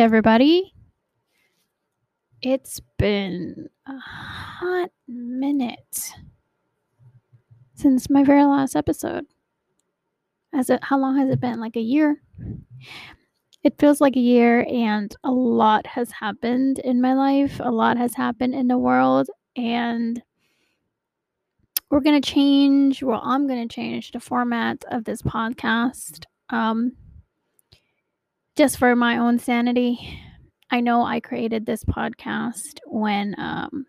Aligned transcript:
everybody. 0.00 0.74
It's 2.42 2.80
been 2.98 3.68
a 3.86 3.98
hot 3.98 4.90
minute 5.08 6.12
since 7.74 8.10
my 8.10 8.22
very 8.22 8.44
last 8.44 8.76
episode. 8.76 9.24
Has 10.52 10.68
it 10.68 10.80
how 10.82 10.98
long 10.98 11.16
has 11.16 11.30
it 11.30 11.40
been? 11.40 11.60
Like 11.60 11.76
a 11.76 11.80
year? 11.80 12.20
It 13.62 13.78
feels 13.78 14.00
like 14.00 14.16
a 14.16 14.20
year 14.20 14.66
and 14.70 15.14
a 15.24 15.30
lot 15.30 15.86
has 15.86 16.10
happened 16.10 16.78
in 16.80 17.00
my 17.00 17.14
life. 17.14 17.58
A 17.64 17.70
lot 17.70 17.96
has 17.96 18.14
happened 18.14 18.54
in 18.54 18.68
the 18.68 18.78
world 18.78 19.28
and 19.56 20.22
we're 21.90 22.00
to 22.20 22.28
change, 22.32 23.02
well 23.02 23.22
I'm 23.24 23.46
to 23.66 23.74
change 23.74 24.12
the 24.12 24.20
format 24.20 24.84
of 24.90 25.04
this 25.04 25.22
podcast. 25.22 26.24
Um 26.50 26.92
just 28.56 28.78
for 28.78 28.96
my 28.96 29.18
own 29.18 29.38
sanity. 29.38 30.18
I 30.70 30.80
know 30.80 31.02
I 31.02 31.20
created 31.20 31.64
this 31.66 31.84
podcast 31.84 32.78
when 32.86 33.34
um, 33.38 33.86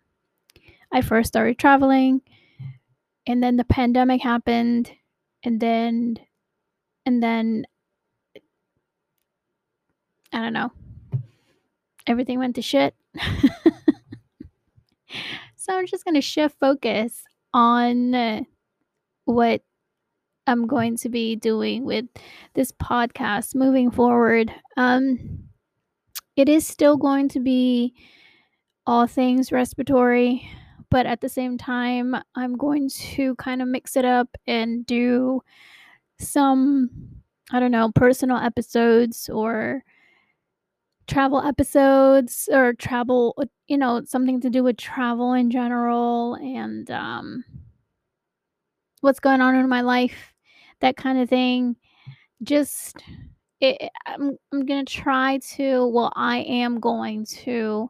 I 0.92 1.02
first 1.02 1.30
started 1.30 1.58
traveling, 1.58 2.22
and 3.26 3.42
then 3.42 3.58
the 3.58 3.64
pandemic 3.64 4.22
happened, 4.22 4.92
and 5.44 5.60
then, 5.60 6.18
and 7.06 7.24
then, 7.24 7.66
I 10.34 10.40
don't 10.40 10.54
know, 10.54 10.72
everything 12.06 12.38
went 12.38 12.56
to 12.56 12.62
shit. 12.62 12.94
so 15.56 15.76
I'm 15.76 15.88
just 15.88 16.06
gonna 16.06 16.22
shift 16.22 16.58
focus 16.60 17.24
on 17.54 18.46
what 19.26 19.62
I'm 20.48 20.66
going 20.66 20.96
to 20.98 21.10
be 21.10 21.36
doing 21.36 21.84
with 21.84 22.06
this 22.54 22.72
podcast 22.72 23.54
moving 23.54 23.92
forward. 23.92 24.52
Um, 24.78 25.44
it 26.38 26.48
is 26.48 26.66
still 26.66 26.96
going 26.96 27.28
to 27.30 27.42
be 27.42 27.94
all 28.86 29.06
things 29.06 29.52
respiratory, 29.52 30.50
but 30.90 31.06
at 31.06 31.20
the 31.20 31.28
same 31.28 31.58
time, 31.58 32.16
I'm 32.36 32.56
going 32.56 32.90
to 32.90 33.36
kind 33.36 33.62
of 33.62 33.68
mix 33.68 33.98
it 33.98 34.06
up 34.06 34.30
and 34.48 34.86
do 34.86 35.42
some, 36.20 36.90
I 37.52 37.60
don't 37.60 37.72
know, 37.72 37.92
personal 37.94 38.38
episodes 38.38 39.30
or 39.30 39.84
travel 41.08 41.42
episodes 41.42 42.48
or 42.52 42.74
travel, 42.74 43.36
you 43.68 43.78
know, 43.78 44.04
something 44.06 44.40
to 44.42 44.50
do 44.50 44.64
with 44.64 44.78
travel 44.78 45.34
in 45.34 45.52
general 45.52 46.36
and 46.36 46.90
um, 46.90 47.44
what's 49.02 49.20
going 49.20 49.42
on 49.42 49.56
in 49.56 49.68
my 49.68 49.82
life 49.82 50.34
that 50.82 50.98
kind 50.98 51.20
of 51.20 51.30
thing. 51.30 51.76
Just 52.44 52.98
it, 53.60 53.90
I'm 54.06 54.38
I'm 54.52 54.66
gonna 54.66 54.86
try 54.86 55.40
to. 55.56 55.88
Well, 55.88 56.12
I 56.16 56.40
am 56.40 56.80
going 56.80 57.26
to 57.44 57.90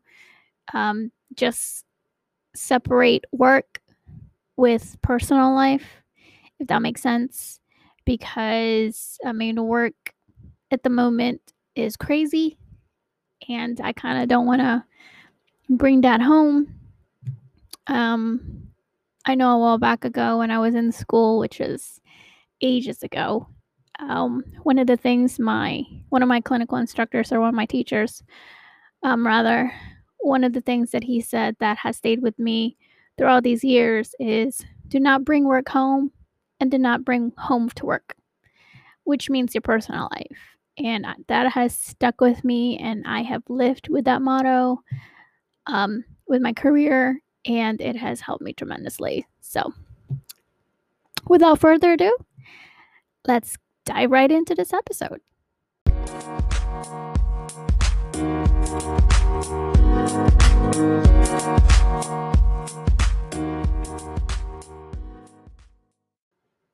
um, 0.74 1.12
just 1.36 1.86
separate 2.56 3.26
work 3.32 3.82
with 4.56 4.98
personal 5.02 5.54
life, 5.54 5.86
if 6.60 6.68
that 6.68 6.82
makes 6.82 7.02
sense. 7.02 7.60
Because 8.06 9.18
I 9.26 9.34
mean, 9.34 9.62
work 9.66 10.14
at 10.72 10.84
the 10.84 10.90
moment 10.90 11.42
is 11.76 11.98
crazy, 11.98 12.58
and 13.50 13.80
I 13.82 13.92
kind 13.94 14.22
of 14.22 14.30
don't 14.30 14.48
want 14.48 14.62
to 14.62 14.84
bring 15.70 16.02
that 16.02 16.22
home. 16.22 16.74
Um, 17.88 18.70
I 19.26 19.36
know 19.36 19.52
a 19.52 19.60
while 19.60 19.78
back 19.78 20.06
ago 20.06 20.38
when 20.38 20.52
I 20.52 20.60
was 20.60 20.74
in 20.74 20.92
school, 20.92 21.40
which 21.40 21.60
is 21.60 22.00
ages 22.62 23.04
ago, 23.04 23.48
um, 24.00 24.44
one 24.64 24.80
of 24.80 24.88
the 24.88 24.98
things 24.98 25.40
my 25.40 25.84
one 26.10 26.22
of 26.22 26.30
my 26.30 26.42
clinical 26.42 26.78
instructors 26.78 27.32
or 27.32 27.40
one 27.40 27.50
of 27.50 27.56
my 27.56 27.66
teachers, 27.66 28.24
um, 29.04 29.26
rather, 29.26 29.72
one 30.20 30.44
of 30.44 30.54
the 30.54 30.62
things 30.62 30.92
that 30.92 31.04
he 31.04 31.22
said 31.22 31.56
that 31.60 31.78
has 31.78 31.98
stayed 31.98 32.22
with 32.22 32.38
me 32.38 32.78
through 33.18 33.28
all 33.28 33.42
these 33.42 33.64
years 33.64 34.14
is 34.20 34.66
do 34.88 35.00
not 35.00 35.26
bring 35.26 35.46
work 35.46 35.70
home 35.70 36.12
and 36.60 36.72
do 36.72 36.78
not 36.78 37.06
bring 37.06 37.32
home 37.38 37.70
to 37.70 37.86
work, 37.86 38.16
which 39.04 39.30
means 39.30 39.54
your 39.54 39.62
personal 39.62 40.10
life. 40.12 40.38
And 40.78 41.06
that 41.28 41.52
has 41.52 41.76
stuck 41.76 42.22
with 42.22 42.44
me, 42.44 42.78
and 42.78 43.04
I 43.08 43.24
have 43.24 43.42
lived 43.50 43.90
with 43.90 44.06
that 44.06 44.22
motto 44.22 44.80
um, 45.66 46.04
with 46.28 46.42
my 46.42 46.54
career, 46.54 47.20
and 47.46 47.82
it 47.82 47.96
has 47.96 48.22
helped 48.22 48.44
me 48.44 48.54
tremendously. 48.54 49.26
So, 49.42 49.74
without 51.28 51.60
further 51.60 51.94
ado, 51.94 52.16
let's 53.28 53.58
dive 53.86 54.10
right 54.10 54.32
into 54.32 54.56
this 54.56 54.74
episode. 54.74 55.20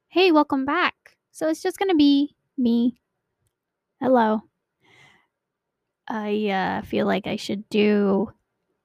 Hey, 0.10 0.32
welcome 0.32 0.64
back. 0.64 0.94
So 1.32 1.50
it's 1.50 1.62
just 1.62 1.80
going 1.80 1.90
to 1.90 1.96
be 1.96 2.36
me. 2.58 3.00
Hello. 4.00 4.42
I 6.08 6.50
uh, 6.50 6.82
feel 6.84 7.08
like 7.08 7.26
I 7.26 7.38
should 7.38 7.68
do 7.70 8.32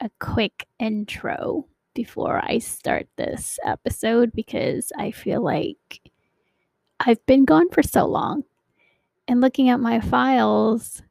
a 0.00 0.10
quick 0.20 0.66
intro 0.78 1.66
before 1.94 2.40
I 2.42 2.58
start 2.58 3.08
this 3.16 3.58
episode 3.64 4.32
because 4.32 4.92
I 4.96 5.10
feel 5.10 5.42
like 5.42 6.00
I've 7.00 7.24
been 7.26 7.44
gone 7.44 7.70
for 7.70 7.82
so 7.82 8.06
long. 8.06 8.44
And 9.26 9.40
looking 9.40 9.68
at 9.68 9.80
my 9.80 10.00
files, 10.00 11.02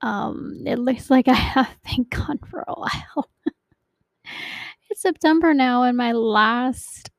um, 0.00 0.62
it 0.66 0.78
looks 0.78 1.10
like 1.10 1.28
I 1.28 1.32
have 1.34 1.76
been 1.84 2.06
gone 2.10 2.38
for 2.38 2.64
a 2.66 2.74
while. 2.74 3.30
it's 4.90 5.02
September 5.02 5.54
now, 5.54 5.82
and 5.82 5.96
my 5.96 6.12
last 6.12 7.10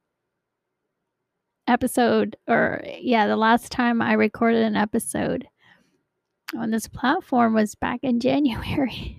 episode, 1.67 2.37
or 2.47 2.81
yeah, 2.99 3.27
the 3.27 3.35
last 3.35 3.71
time 3.71 4.01
I 4.01 4.13
recorded 4.13 4.63
an 4.63 4.75
episode 4.75 5.47
on 6.55 6.71
this 6.71 6.87
platform 6.87 7.53
was 7.53 7.75
back 7.75 7.99
in 8.03 8.19
January. 8.21 9.17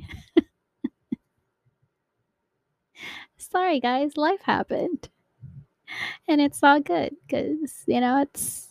Sorry, 3.37 3.81
guys, 3.81 4.17
life 4.17 4.43
happened 4.43 5.09
and 6.29 6.41
it's 6.41 6.63
all 6.63 6.81
good 6.81 7.15
because 7.27 7.85
you 7.87 8.01
know 8.01 8.23
it's 8.23 8.69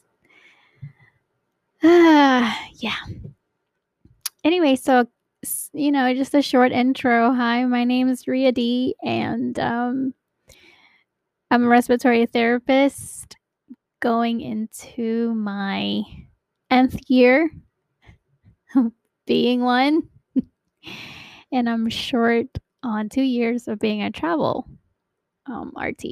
uh, 1.83 2.53
yeah. 2.75 2.95
Anyway 4.44 4.75
so 4.75 5.07
you 5.73 5.91
know 5.91 6.13
just 6.13 6.33
a 6.33 6.41
short 6.41 6.72
intro. 6.72 7.31
Hi 7.33 7.63
my 7.66 7.83
name 7.83 8.09
is 8.09 8.27
ria 8.27 8.51
d 8.51 8.95
and 9.03 9.57
um, 9.59 10.13
i'm 11.51 11.63
a 11.63 11.67
respiratory 11.67 12.25
therapist 12.25 13.38
going 14.00 14.41
into 14.41 15.33
my 15.33 16.01
nth 16.72 17.00
year 17.07 17.50
of 18.75 18.91
being 19.25 19.61
one 19.61 20.03
and 21.51 21.69
i'm 21.69 21.89
short 21.89 22.47
on 22.83 23.09
two 23.09 23.22
years 23.22 23.67
of 23.67 23.79
being 23.79 24.01
a 24.01 24.11
travel 24.11 24.67
um, 25.45 25.72
rt 25.79 26.03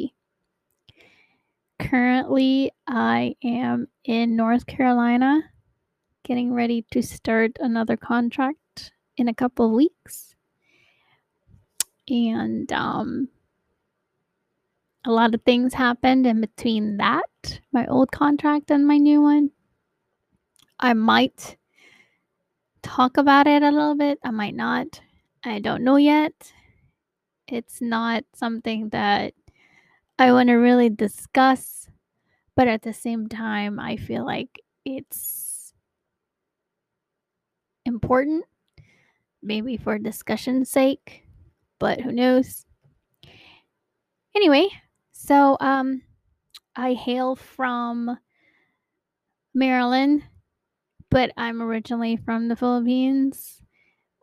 Currently, 1.79 2.71
I 2.87 3.35
am 3.43 3.87
in 4.05 4.35
North 4.35 4.65
Carolina, 4.65 5.41
getting 6.23 6.53
ready 6.53 6.85
to 6.91 7.01
start 7.01 7.51
another 7.59 7.97
contract 7.97 8.91
in 9.17 9.27
a 9.27 9.33
couple 9.33 9.65
of 9.65 9.71
weeks. 9.73 10.35
And 12.07 12.71
um, 12.71 13.27
a 15.05 15.11
lot 15.11 15.35
of 15.35 15.41
things 15.43 15.73
happened 15.73 16.25
in 16.25 16.41
between 16.41 16.97
that, 16.97 17.59
my 17.71 17.85
old 17.87 18.11
contract 18.11 18.71
and 18.71 18.87
my 18.87 18.97
new 18.97 19.21
one. 19.21 19.51
I 20.79 20.93
might 20.93 21.57
talk 22.83 23.17
about 23.17 23.47
it 23.47 23.63
a 23.63 23.71
little 23.71 23.95
bit, 23.95 24.19
I 24.23 24.31
might 24.31 24.55
not. 24.55 25.01
I 25.43 25.59
don't 25.59 25.83
know 25.83 25.97
yet. 25.97 26.51
It's 27.47 27.81
not 27.81 28.23
something 28.33 28.89
that 28.89 29.33
I 30.17 30.31
want 30.31 30.47
to 30.47 30.53
really 30.55 30.89
discuss, 30.89 31.89
but 32.55 32.67
at 32.67 32.83
the 32.83 32.93
same 32.93 33.27
time, 33.27 33.79
I 33.79 33.97
feel 33.97 34.25
like 34.25 34.61
it's 34.85 35.73
important, 37.85 38.45
maybe 39.43 39.75
for 39.77 39.97
discussion's 39.99 40.69
sake, 40.69 41.23
but 41.79 41.99
who 41.99 42.11
knows. 42.13 42.65
Anyway, 44.35 44.69
so 45.11 45.57
um, 45.59 46.01
I 46.75 46.93
hail 46.93 47.35
from 47.35 48.17
Maryland, 49.53 50.23
but 51.09 51.31
I'm 51.35 51.61
originally 51.61 52.15
from 52.15 52.47
the 52.47 52.55
Philippines. 52.55 53.61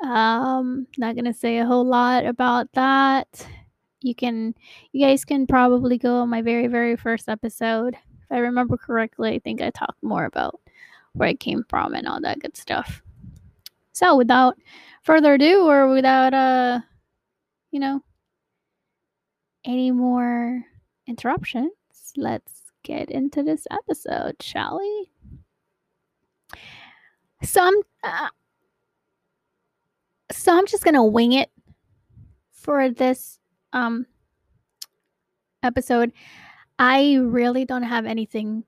Um, 0.02 0.86
not 0.98 1.16
gonna 1.16 1.32
say 1.34 1.58
a 1.58 1.66
whole 1.66 1.86
lot 1.86 2.26
about 2.26 2.72
that 2.72 3.46
you 4.02 4.14
can 4.14 4.54
you 4.93 5.06
guys 5.06 5.25
can 5.25 5.46
probably 5.46 5.99
go 5.99 6.16
on 6.16 6.28
my 6.28 6.43
very 6.43 6.66
very 6.66 6.96
first 6.96 7.28
episode 7.28 7.94
if 7.94 8.32
i 8.32 8.38
remember 8.38 8.76
correctly 8.76 9.34
i 9.34 9.38
think 9.38 9.60
i 9.60 9.70
talked 9.70 10.02
more 10.02 10.25
about 10.25 10.60
where 11.12 11.28
i 11.28 11.34
came 11.34 11.64
from 11.69 11.94
and 11.94 12.06
all 12.06 12.20
that 12.20 12.40
good 12.40 12.56
stuff 12.56 13.02
so 13.93 14.16
without 14.16 14.56
further 15.02 15.34
ado, 15.34 15.69
or 15.69 15.88
without 15.88 16.32
uh, 16.32 16.81
you 17.70 17.78
know, 17.78 18.02
any 19.64 19.90
more 19.90 20.62
interruptions, 21.06 21.72
let's 22.16 22.62
get 22.82 23.10
into 23.10 23.43
this 23.43 23.66
episode, 23.70 24.43
shall 24.43 24.78
we? 24.78 25.10
So 27.44 27.62
I'm, 27.62 27.75
uh, 28.02 28.28
so 30.31 30.56
I'm 30.56 30.66
just 30.66 30.84
gonna 30.84 31.05
wing 31.05 31.32
it 31.32 31.50
for 32.50 32.88
this 32.88 33.38
um 33.72 34.06
episode. 35.62 36.12
I 36.78 37.19
really 37.20 37.64
don't 37.64 37.82
have 37.82 38.06
anything 38.06 38.64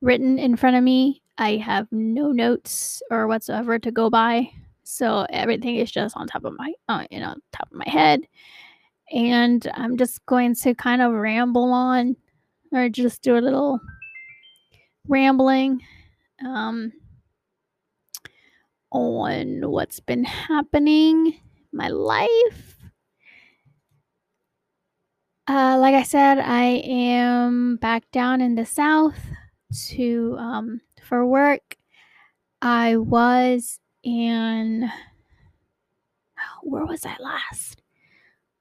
written 0.00 0.38
in 0.38 0.56
front 0.56 0.76
of 0.76 0.82
me. 0.82 1.22
I 1.38 1.56
have 1.56 1.86
no 1.90 2.32
notes 2.32 3.02
or 3.10 3.26
whatsoever 3.26 3.78
to 3.78 3.90
go 3.90 4.10
by. 4.10 4.50
So 4.84 5.26
everything 5.30 5.76
is 5.76 5.90
just 5.90 6.16
on 6.16 6.26
top 6.26 6.44
of 6.44 6.54
my, 6.56 6.72
uh, 6.88 7.04
you 7.10 7.20
know, 7.20 7.34
top 7.52 7.68
of 7.70 7.76
my 7.76 7.88
head. 7.88 8.20
And 9.12 9.66
I'm 9.74 9.96
just 9.96 10.24
going 10.26 10.54
to 10.56 10.74
kind 10.74 11.02
of 11.02 11.12
ramble 11.12 11.72
on 11.72 12.16
or 12.72 12.88
just 12.88 13.22
do 13.22 13.36
a 13.36 13.40
little 13.40 13.80
rambling 15.08 15.82
um, 16.44 16.92
on 18.90 19.70
what's 19.70 20.00
been 20.00 20.24
happening 20.24 21.40
my 21.72 21.88
life. 21.88 22.75
Like 25.78 25.94
I 25.94 26.04
said, 26.04 26.38
I 26.38 26.82
am 26.84 27.76
back 27.76 28.10
down 28.10 28.40
in 28.40 28.54
the 28.54 28.64
south 28.64 29.18
to 29.88 30.34
um, 30.38 30.80
for 31.02 31.26
work. 31.26 31.76
I 32.62 32.96
was 32.96 33.78
in 34.02 34.90
where 36.62 36.86
was 36.86 37.04
I 37.04 37.14
last? 37.20 37.82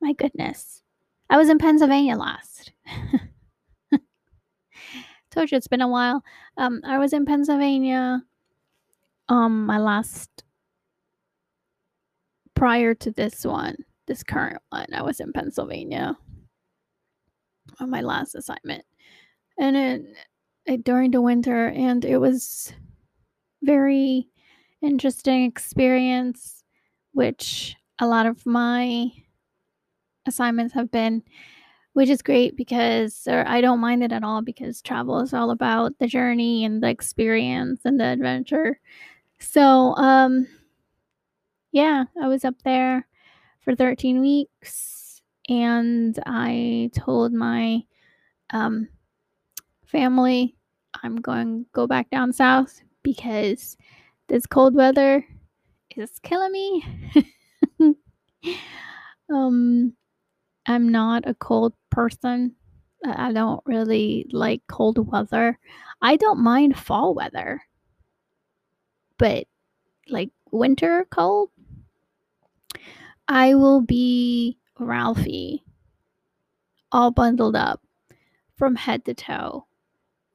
My 0.02 0.12
goodness. 0.12 0.84
I 1.30 1.38
was 1.38 1.48
in 1.48 1.58
Pennsylvania 1.58 2.18
last. 2.18 2.74
Told 5.32 5.52
you 5.52 5.58
it's 5.58 5.68
been 5.68 5.82
a 5.82 5.88
while. 5.88 6.22
Um, 6.58 6.82
I 6.86 6.98
was 6.98 7.14
in 7.14 7.26
Pennsylvania. 7.26 8.22
Um, 9.30 9.66
my 9.66 9.78
last 9.78 10.44
prior 12.56 12.94
to 12.94 13.10
this 13.12 13.46
one, 13.46 13.78
this 14.06 14.22
current 14.22 14.62
one, 14.70 14.94
I 14.94 15.02
was 15.02 15.22
in 15.22 15.32
Pennsylvania 15.32 16.18
on 17.80 17.89
my 17.89 18.01
last 18.01 18.36
assignment, 18.36 18.86
and 19.57 19.77
it, 19.77 20.06
it 20.66 20.83
during 20.83 21.12
the 21.12 21.22
winter, 21.22 21.68
and 21.68 22.04
it 22.06 22.18
was 22.18 22.74
very 23.63 24.30
interesting 24.81 25.44
experience, 25.44 26.63
which 27.13 27.75
a 28.00 28.07
lot 28.07 28.25
of 28.25 28.45
my 28.45 29.10
assignments 30.27 30.74
have 30.74 30.92
been, 30.92 31.24
which 31.94 32.10
is 32.10 32.22
great 32.22 32.56
because 32.57 33.27
or 33.27 33.48
I 33.48 33.62
don't 33.62 33.80
mind 33.80 34.04
it 34.04 34.12
at 34.12 34.24
all 34.24 34.42
because 34.42 34.81
travel 34.81 35.19
is 35.22 35.33
all 35.33 35.51
about 35.51 35.98
the 36.00 36.07
journey 36.07 36.66
and 36.66 36.81
the 36.83 36.89
experience 36.89 37.81
and 37.86 38.00
the 38.00 38.06
adventure. 38.06 38.80
So, 39.39 39.95
um, 39.95 40.48
yeah, 41.72 42.06
I 42.22 42.27
was 42.27 42.45
up 42.45 42.56
there 42.63 43.07
for 43.62 43.75
13 43.75 44.22
weeks 44.22 45.05
and 45.50 46.18
I 46.26 46.90
told 46.94 47.34
my 47.34 47.82
um, 48.52 48.88
family 49.86 50.56
I'm 51.04 51.18
going 51.18 51.66
to 51.66 51.70
go 51.74 51.88
back 51.88 52.10
down 52.10 52.34
south 52.34 52.82
because 53.04 53.78
this 54.28 54.46
cold 54.46 54.76
weather 54.76 55.26
is 55.96 56.20
killing 56.24 56.52
me. 56.52 57.96
um, 59.34 59.94
I'm 60.66 60.90
not 60.90 61.28
a 61.28 61.34
cold 61.36 61.74
person. 61.90 62.56
I 63.06 63.32
don't 63.34 63.62
really 63.66 64.26
like 64.32 64.64
cold 64.68 65.12
weather. 65.12 65.60
I 66.02 66.16
don't 66.16 66.40
mind 66.40 66.78
fall 66.78 67.14
weather. 67.14 67.62
But 69.18 69.46
like 70.10 70.32
winter 70.52 71.06
cold, 71.12 71.50
I 73.28 73.56
will 73.56 73.82
be 73.82 74.58
Ralphie 74.80 75.63
all 76.92 77.12
bundled 77.12 77.56
up 77.56 77.81
from 78.57 78.75
head 78.75 79.06
to 79.06 79.13
toe 79.13 79.66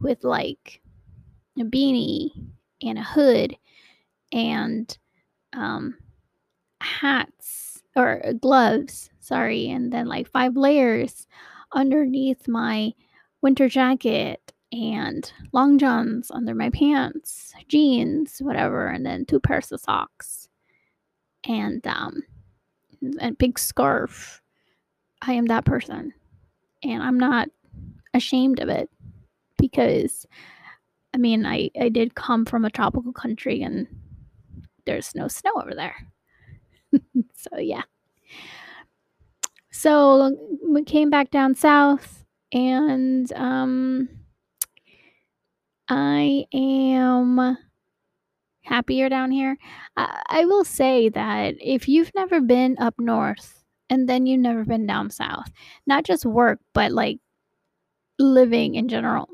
with 0.00 0.24
like 0.24 0.80
a 1.58 1.62
beanie 1.62 2.30
and 2.82 2.98
a 2.98 3.02
hood 3.02 3.56
and 4.32 4.96
um, 5.52 5.96
hats 6.80 7.82
or 7.96 8.22
gloves, 8.40 9.10
sorry, 9.20 9.68
and 9.70 9.92
then 9.92 10.06
like 10.06 10.30
five 10.30 10.56
layers 10.56 11.26
underneath 11.72 12.48
my 12.48 12.92
winter 13.42 13.68
jacket 13.68 14.52
and 14.72 15.32
long 15.52 15.78
johns 15.78 16.30
under 16.30 16.54
my 16.54 16.70
pants, 16.70 17.52
jeans, 17.68 18.38
whatever, 18.38 18.86
and 18.86 19.04
then 19.04 19.24
two 19.24 19.40
pairs 19.40 19.72
of 19.72 19.80
socks. 19.80 20.48
And 21.44 21.84
um 21.86 22.22
a 23.20 23.32
big 23.32 23.58
scarf. 23.58 24.40
I 25.22 25.32
am 25.32 25.46
that 25.46 25.64
person. 25.64 26.12
And 26.82 27.02
I'm 27.02 27.18
not 27.18 27.48
ashamed 28.14 28.60
of 28.60 28.68
it 28.68 28.88
because 29.58 30.26
I 31.14 31.18
mean, 31.18 31.44
I 31.44 31.70
I 31.80 31.88
did 31.88 32.14
come 32.14 32.44
from 32.44 32.64
a 32.64 32.70
tropical 32.70 33.12
country 33.12 33.62
and 33.62 33.86
there's 34.86 35.14
no 35.14 35.28
snow 35.28 35.52
over 35.56 35.74
there. 35.74 35.94
so 37.34 37.58
yeah. 37.58 37.82
So 39.72 40.36
we 40.66 40.84
came 40.84 41.10
back 41.10 41.30
down 41.30 41.54
south 41.54 42.24
and 42.52 43.32
um 43.34 44.08
I 45.88 46.46
am 46.52 47.58
happier 48.62 49.08
down 49.08 49.30
here. 49.30 49.56
I, 49.96 50.22
I 50.26 50.44
will 50.44 50.64
say 50.64 51.08
that 51.10 51.54
if 51.60 51.88
you've 51.88 52.12
never 52.14 52.40
been 52.40 52.76
up 52.78 52.94
north 52.98 53.64
and 53.88 54.08
then 54.08 54.26
you've 54.26 54.40
never 54.40 54.64
been 54.64 54.86
down 54.86 55.10
south, 55.10 55.50
not 55.86 56.04
just 56.04 56.24
work, 56.24 56.60
but 56.74 56.92
like 56.92 57.18
living 58.18 58.74
in 58.74 58.88
general, 58.88 59.28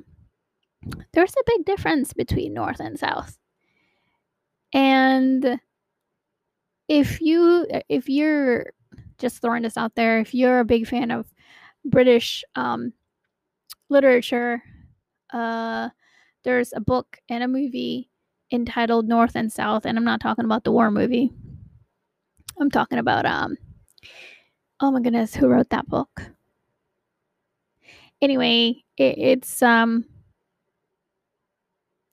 there's 1.12 1.34
a 1.34 1.44
big 1.46 1.64
difference 1.64 2.12
between 2.12 2.54
north 2.54 2.80
and 2.80 2.98
south. 2.98 3.38
And 4.72 5.60
if 6.88 7.20
you 7.20 7.66
if 7.88 8.08
you're 8.08 8.72
just 9.18 9.40
throwing 9.40 9.62
this 9.62 9.76
out 9.76 9.94
there, 9.94 10.20
if 10.20 10.34
you're 10.34 10.60
a 10.60 10.64
big 10.64 10.86
fan 10.86 11.10
of 11.10 11.26
British 11.84 12.44
um, 12.54 12.92
literature, 13.88 14.62
uh, 15.32 15.88
there's 16.44 16.72
a 16.72 16.80
book 16.80 17.18
and 17.28 17.42
a 17.42 17.48
movie 17.48 18.10
entitled 18.52 19.08
North 19.08 19.34
and 19.34 19.52
South, 19.52 19.86
and 19.86 19.98
I'm 19.98 20.04
not 20.04 20.20
talking 20.20 20.44
about 20.44 20.64
the 20.64 20.72
war 20.72 20.90
movie. 20.90 21.30
I'm 22.60 22.70
talking 22.70 22.98
about 22.98 23.26
um 23.26 23.56
oh 24.80 24.90
my 24.90 25.00
goodness, 25.00 25.34
who 25.34 25.48
wrote 25.48 25.70
that 25.70 25.88
book? 25.88 26.22
Anyway, 28.22 28.84
it, 28.96 29.18
it's 29.18 29.62
um 29.62 30.04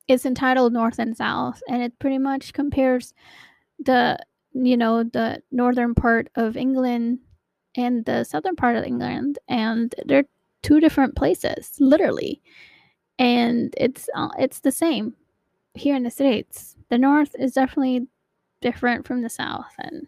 it's 0.07 0.25
entitled 0.25 0.73
North 0.73 0.99
and 0.99 1.15
South, 1.15 1.61
and 1.69 1.81
it 1.81 1.97
pretty 1.99 2.17
much 2.17 2.53
compares 2.53 3.13
the 3.79 4.17
you 4.53 4.77
know 4.77 5.03
the 5.03 5.41
northern 5.51 5.95
part 5.95 6.29
of 6.35 6.57
England 6.57 7.19
and 7.75 8.05
the 8.05 8.23
southern 8.23 8.55
part 8.55 8.75
of 8.75 8.83
England, 8.83 9.39
and 9.47 9.95
they're 10.05 10.25
two 10.63 10.79
different 10.79 11.15
places, 11.15 11.73
literally. 11.79 12.41
And 13.19 13.73
it's 13.77 14.09
uh, 14.15 14.29
it's 14.39 14.61
the 14.61 14.71
same 14.71 15.13
here 15.73 15.95
in 15.95 16.03
the 16.03 16.11
states. 16.11 16.75
The 16.89 16.97
north 16.97 17.35
is 17.39 17.53
definitely 17.53 18.07
different 18.61 19.05
from 19.07 19.21
the 19.21 19.29
south, 19.29 19.73
and 19.79 20.07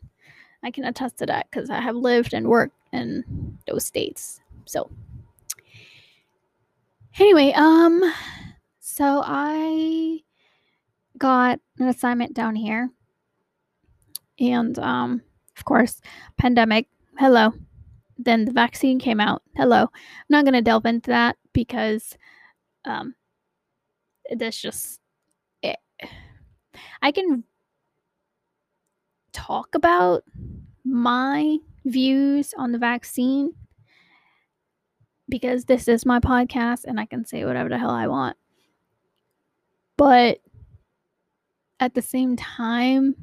I 0.63 0.71
can 0.71 0.85
attest 0.85 1.17
to 1.17 1.25
that 1.27 1.47
because 1.49 1.69
I 1.69 1.79
have 1.81 1.95
lived 1.95 2.33
and 2.33 2.47
worked 2.47 2.77
in 2.91 3.57
those 3.67 3.85
states. 3.85 4.39
So 4.65 4.89
anyway, 7.19 7.53
um, 7.53 8.01
so 8.79 9.21
I 9.25 10.19
got 11.17 11.59
an 11.79 11.87
assignment 11.87 12.33
down 12.33 12.55
here, 12.55 12.89
and 14.39 14.77
um, 14.79 15.21
of 15.57 15.65
course, 15.65 16.01
pandemic. 16.37 16.87
Hello. 17.17 17.53
Then 18.17 18.45
the 18.45 18.51
vaccine 18.53 18.99
came 18.99 19.19
out. 19.19 19.41
Hello. 19.55 19.81
I'm 19.81 19.89
not 20.29 20.45
gonna 20.45 20.61
delve 20.61 20.85
into 20.85 21.09
that 21.11 21.37
because 21.53 22.17
um, 22.85 23.15
that's 24.37 24.61
just 24.61 24.95
it. 24.95 25.04
I 27.01 27.11
can 27.11 27.43
talk 29.33 29.75
about 29.75 30.23
my 30.83 31.57
views 31.85 32.53
on 32.57 32.71
the 32.71 32.77
vaccine 32.77 33.53
because 35.27 35.65
this 35.65 35.87
is 35.87 36.05
my 36.05 36.19
podcast 36.19 36.85
and 36.85 36.99
I 36.99 37.05
can 37.05 37.25
say 37.25 37.45
whatever 37.45 37.69
the 37.69 37.77
hell 37.77 37.89
I 37.89 38.07
want. 38.07 38.37
But 39.97 40.39
at 41.79 41.93
the 41.93 42.01
same 42.01 42.35
time, 42.35 43.15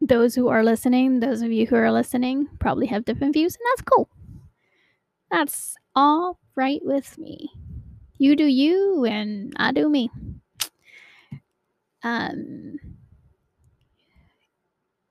those 0.00 0.34
who 0.34 0.48
are 0.48 0.64
listening, 0.64 1.20
those 1.20 1.42
of 1.42 1.52
you 1.52 1.66
who 1.66 1.76
are 1.76 1.92
listening, 1.92 2.48
probably 2.58 2.86
have 2.86 3.04
different 3.04 3.34
views, 3.34 3.54
and 3.54 3.64
that's 3.70 3.82
cool. 3.82 4.08
That's 5.30 5.76
all 5.94 6.38
right 6.56 6.80
with 6.82 7.16
me. 7.18 7.48
You 8.18 8.36
do 8.36 8.44
you, 8.44 9.04
and 9.04 9.52
I 9.56 9.72
do 9.72 9.88
me. 9.88 10.10
Um, 12.02 12.78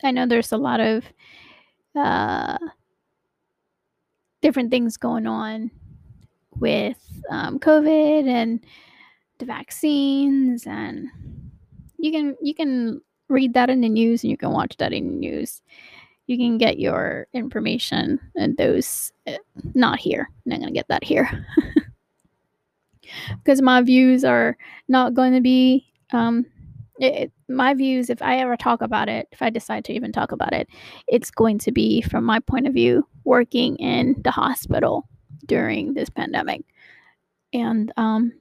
I 0.03 0.11
know 0.11 0.25
there's 0.25 0.51
a 0.51 0.57
lot 0.57 0.79
of 0.79 1.05
uh, 1.95 2.57
different 4.41 4.71
things 4.71 4.97
going 4.97 5.27
on 5.27 5.71
with 6.59 6.97
um, 7.29 7.59
COVID 7.59 8.27
and 8.27 8.59
the 9.37 9.45
vaccines, 9.45 10.65
and 10.65 11.07
you 11.97 12.11
can 12.11 12.35
you 12.41 12.53
can 12.53 13.01
read 13.29 13.53
that 13.53 13.69
in 13.69 13.81
the 13.81 13.89
news 13.89 14.23
and 14.23 14.31
you 14.31 14.37
can 14.37 14.51
watch 14.51 14.75
that 14.77 14.93
in 14.93 15.07
the 15.07 15.15
news. 15.15 15.61
You 16.27 16.37
can 16.37 16.57
get 16.57 16.79
your 16.79 17.27
information 17.33 18.19
and 18.35 18.55
those 18.57 19.11
uh, 19.27 19.37
not 19.73 19.99
here. 19.99 20.29
I'm 20.45 20.49
not 20.49 20.59
gonna 20.59 20.71
get 20.71 20.87
that 20.87 21.03
here 21.03 21.45
because 23.43 23.61
my 23.61 23.81
views 23.81 24.23
are 24.23 24.57
not 24.87 25.13
going 25.13 25.33
to 25.33 25.41
be 25.41 25.85
um, 26.11 26.45
it, 27.01 27.31
my 27.49 27.73
views. 27.73 28.09
If 28.09 28.21
I 28.21 28.37
ever 28.39 28.55
talk 28.57 28.81
about 28.81 29.09
it, 29.09 29.27
if 29.31 29.41
I 29.41 29.49
decide 29.49 29.85
to 29.85 29.93
even 29.93 30.11
talk 30.11 30.31
about 30.31 30.53
it, 30.53 30.67
it's 31.07 31.31
going 31.31 31.59
to 31.59 31.71
be 31.71 32.01
from 32.01 32.23
my 32.23 32.39
point 32.39 32.67
of 32.67 32.73
view, 32.73 33.07
working 33.23 33.77
in 33.77 34.15
the 34.23 34.31
hospital 34.31 35.07
during 35.47 35.93
this 35.93 36.09
pandemic, 36.09 36.63
and 37.53 37.91
um, 37.97 38.33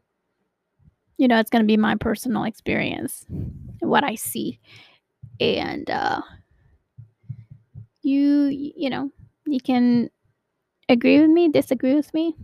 you 1.19 1.29
know, 1.29 1.39
it's 1.39 1.51
going 1.51 1.63
to 1.63 1.67
be 1.67 1.77
my 1.77 1.97
personal 1.97 2.45
experience, 2.45 3.27
what 3.81 4.05
I 4.05 4.15
see, 4.15 4.59
and 5.39 5.89
uh, 5.91 6.23
you, 8.03 8.47
you 8.49 8.91
know, 8.91 9.11
you 9.47 9.61
can 9.61 10.11
agree 10.89 11.21
with 11.21 11.31
me, 11.31 11.49
disagree 11.49 11.95
with 11.95 12.13
me. 12.15 12.35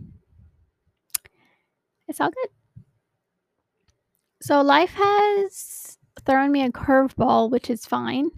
It's 2.07 2.21
all 2.21 2.29
good. 2.29 2.49
So 4.41 4.61
life 4.61 4.93
has 4.93 5.96
thrown 6.25 6.51
me 6.51 6.63
a 6.63 6.71
curveball, 6.71 7.49
which 7.49 7.69
is 7.69 7.85
fine. 7.85 8.29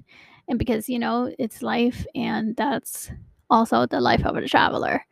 And 0.48 0.58
because, 0.58 0.90
you 0.90 1.00
know, 1.00 1.34
it's 1.38 1.62
life 1.62 2.06
and 2.16 2.56
that's 2.56 3.12
also 3.50 3.86
the 3.86 4.02
life 4.02 4.26
of 4.26 4.36
a 4.36 4.48
traveler. 4.48 5.06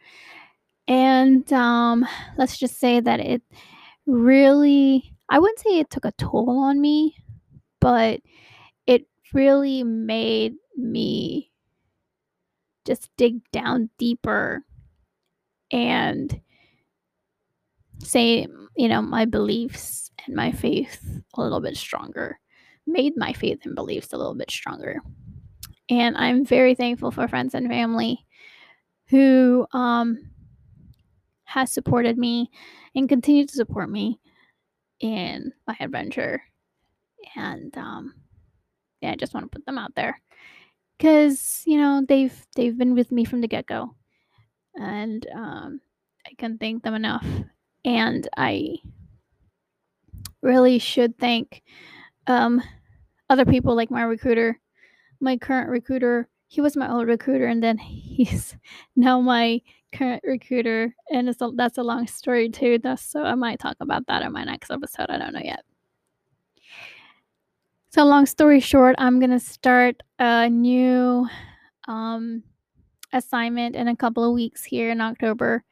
And 0.87 1.51
um, 1.53 2.05
let's 2.37 2.57
just 2.57 2.79
say 2.79 2.99
that 2.99 3.19
it 3.19 3.41
really, 4.05 5.13
I 5.29 5.39
wouldn't 5.39 5.59
say 5.59 5.79
it 5.79 5.89
took 5.89 6.05
a 6.05 6.13
toll 6.13 6.49
on 6.63 6.79
me, 6.79 7.15
but 7.81 8.21
it 8.87 9.05
really 9.33 9.83
made 9.83 10.55
me 10.75 11.51
just 12.85 13.09
dig 13.17 13.41
down 13.51 13.89
deeper 13.97 14.63
and 15.71 16.39
say, 18.03 18.47
you 18.77 18.87
know, 18.87 19.01
my 19.01 19.25
beliefs 19.25 20.09
and 20.25 20.35
my 20.35 20.51
faith 20.51 21.21
a 21.33 21.41
little 21.41 21.59
bit 21.59 21.75
stronger, 21.75 22.39
made 22.87 23.17
my 23.17 23.33
faith 23.33 23.65
and 23.65 23.75
beliefs 23.75 24.13
a 24.13 24.17
little 24.17 24.35
bit 24.35 24.49
stronger. 24.49 25.01
And 25.89 26.17
I'm 26.17 26.45
very 26.45 26.75
thankful 26.75 27.11
for 27.11 27.27
friends 27.27 27.53
and 27.53 27.67
family 27.67 28.25
who 29.09 29.65
um, 29.71 30.31
has 31.45 31.71
supported 31.71 32.17
me 32.17 32.49
and 32.95 33.07
continue 33.07 33.45
to 33.45 33.55
support 33.55 33.89
me 33.89 34.19
in 34.99 35.53
my 35.65 35.75
adventure. 35.79 36.41
And 37.35 37.75
um, 37.77 38.13
yeah, 39.01 39.11
I 39.11 39.15
just 39.15 39.33
want 39.33 39.45
to 39.45 39.55
put 39.55 39.65
them 39.65 39.77
out 39.77 39.95
there 39.95 40.19
because 40.97 41.63
you 41.65 41.77
know 41.77 42.03
they've 42.07 42.35
they've 42.55 42.77
been 42.77 42.95
with 42.95 43.11
me 43.11 43.23
from 43.23 43.41
the 43.41 43.47
get 43.47 43.67
go, 43.67 43.95
and 44.75 45.25
um, 45.35 45.81
I 46.25 46.31
can 46.37 46.57
thank 46.57 46.83
them 46.83 46.95
enough. 46.95 47.25
And 47.85 48.27
I 48.35 48.77
really 50.41 50.79
should 50.79 51.17
thank 51.17 51.61
um, 52.27 52.61
other 53.29 53.45
people 53.45 53.75
like 53.75 53.91
my 53.91 54.03
recruiter, 54.03 54.59
my 55.19 55.37
current 55.37 55.69
recruiter. 55.69 56.27
He 56.49 56.61
was 56.61 56.77
my 56.77 56.91
old 56.91 57.07
recruiter, 57.07 57.47
and 57.47 57.61
then 57.61 57.77
he's 57.77 58.55
now 58.95 59.19
my 59.19 59.61
current 59.93 60.23
recruiter, 60.25 60.95
and 61.11 61.29
it's 61.29 61.41
a, 61.41 61.51
that's 61.55 61.77
a 61.77 61.83
long 61.83 62.07
story 62.07 62.49
too. 62.49 62.79
That's, 62.81 63.03
so 63.03 63.23
I 63.23 63.35
might 63.35 63.59
talk 63.59 63.77
about 63.79 64.07
that 64.07 64.21
in 64.21 64.31
my 64.31 64.43
next 64.43 64.71
episode. 64.71 65.07
I 65.09 65.17
don't 65.17 65.33
know 65.33 65.41
yet. 65.43 65.63
So 67.89 68.05
long 68.05 68.25
story 68.25 68.59
short, 68.59 68.95
I'm 68.97 69.19
gonna 69.19 69.39
start 69.39 70.01
a 70.19 70.49
new 70.49 71.27
um, 71.87 72.43
assignment 73.13 73.75
in 73.75 73.87
a 73.87 73.95
couple 73.95 74.23
of 74.23 74.33
weeks 74.33 74.63
here 74.63 74.89
in 74.89 75.01
October, 75.01 75.63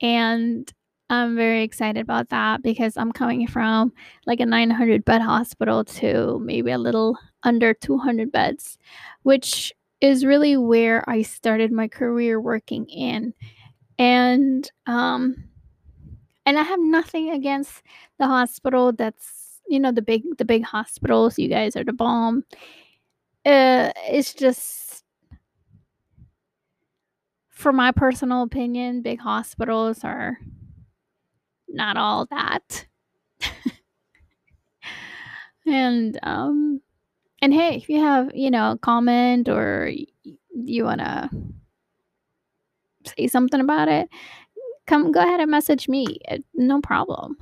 and 0.00 0.72
I'm 1.08 1.36
very 1.36 1.62
excited 1.62 2.00
about 2.00 2.30
that 2.30 2.62
because 2.62 2.96
I'm 2.96 3.12
coming 3.12 3.46
from 3.46 3.92
like 4.26 4.40
a 4.40 4.46
900 4.46 5.04
bed 5.04 5.20
hospital 5.22 5.84
to 5.84 6.40
maybe 6.40 6.72
a 6.72 6.78
little 6.78 7.16
under 7.44 7.74
200 7.74 8.32
beds, 8.32 8.76
which 9.22 9.72
is 10.00 10.24
really 10.24 10.56
where 10.56 11.08
I 11.08 11.22
started 11.22 11.70
my 11.72 11.86
career 11.88 12.40
working 12.40 12.86
in. 12.86 13.34
And 13.98 14.70
um 14.86 15.44
and 16.44 16.58
I 16.58 16.62
have 16.62 16.80
nothing 16.80 17.30
against 17.30 17.82
the 18.18 18.26
hospital 18.26 18.92
that's 18.92 19.60
you 19.68 19.80
know 19.80 19.92
the 19.92 20.02
big 20.02 20.22
the 20.38 20.44
big 20.44 20.64
hospitals 20.64 21.38
you 21.38 21.48
guys 21.48 21.76
are 21.76 21.84
the 21.84 21.92
bomb 21.92 22.44
uh 23.44 23.90
it's 24.08 24.34
just 24.34 25.02
for 27.48 27.72
my 27.72 27.90
personal 27.90 28.42
opinion 28.42 29.02
big 29.02 29.18
hospitals 29.20 30.04
are 30.04 30.38
not 31.76 31.96
all 31.96 32.26
that. 32.30 32.86
and 35.66 36.18
um 36.22 36.80
and 37.42 37.52
hey, 37.52 37.76
if 37.76 37.88
you 37.88 38.00
have, 38.00 38.30
you 38.34 38.50
know, 38.50 38.72
a 38.72 38.78
comment 38.78 39.48
or 39.48 39.92
you 40.54 40.84
want 40.84 41.00
to 41.00 41.30
say 43.16 43.26
something 43.28 43.60
about 43.60 43.88
it, 43.88 44.08
come 44.86 45.12
go 45.12 45.20
ahead 45.20 45.40
and 45.40 45.50
message 45.50 45.88
me. 45.88 46.18
No 46.54 46.80
problem. 46.80 47.36